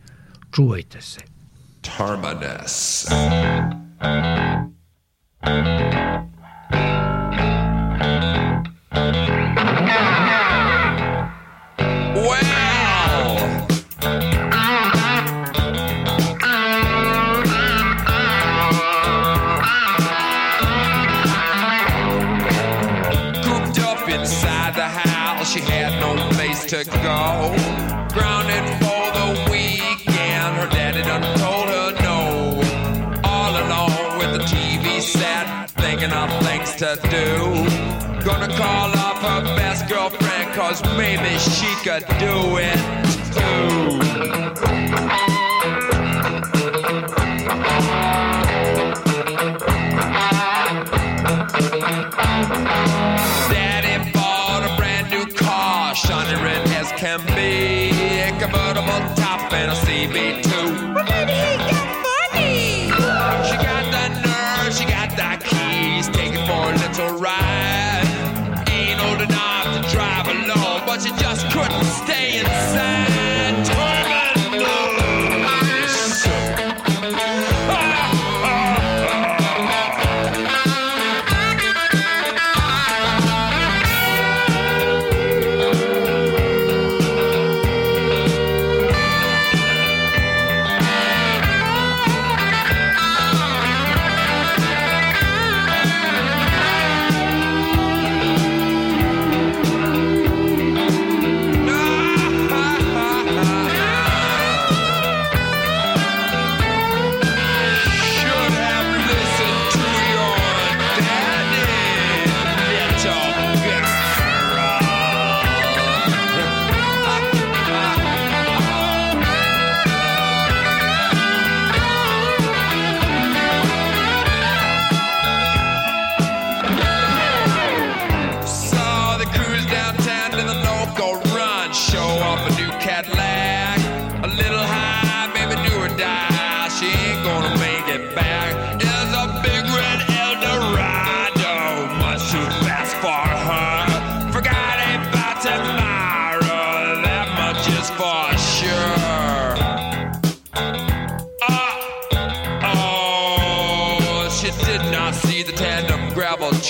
čuvajte 0.51 1.01
se. 1.01 1.19
Terminus. 1.81 3.05
to 8.93 9.32
do. 37.13 37.37
Gonna 38.25 38.47
call 38.57 38.89
up 39.07 39.17
her 39.17 39.41
best 39.55 39.87
girlfriend, 39.87 40.53
cause 40.53 40.81
maybe 40.97 41.37
she 41.37 41.69
could 41.85 42.05
do 42.19 42.57
it 42.57 42.79
too. 43.37 45.32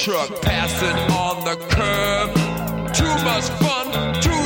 Truck 0.04 0.42
passing 0.42 0.98
on 1.16 1.46
the 1.46 1.56
curb. 1.72 2.30
Too 2.94 3.16
much 3.24 3.48
fun, 3.64 3.88
too 4.22 4.43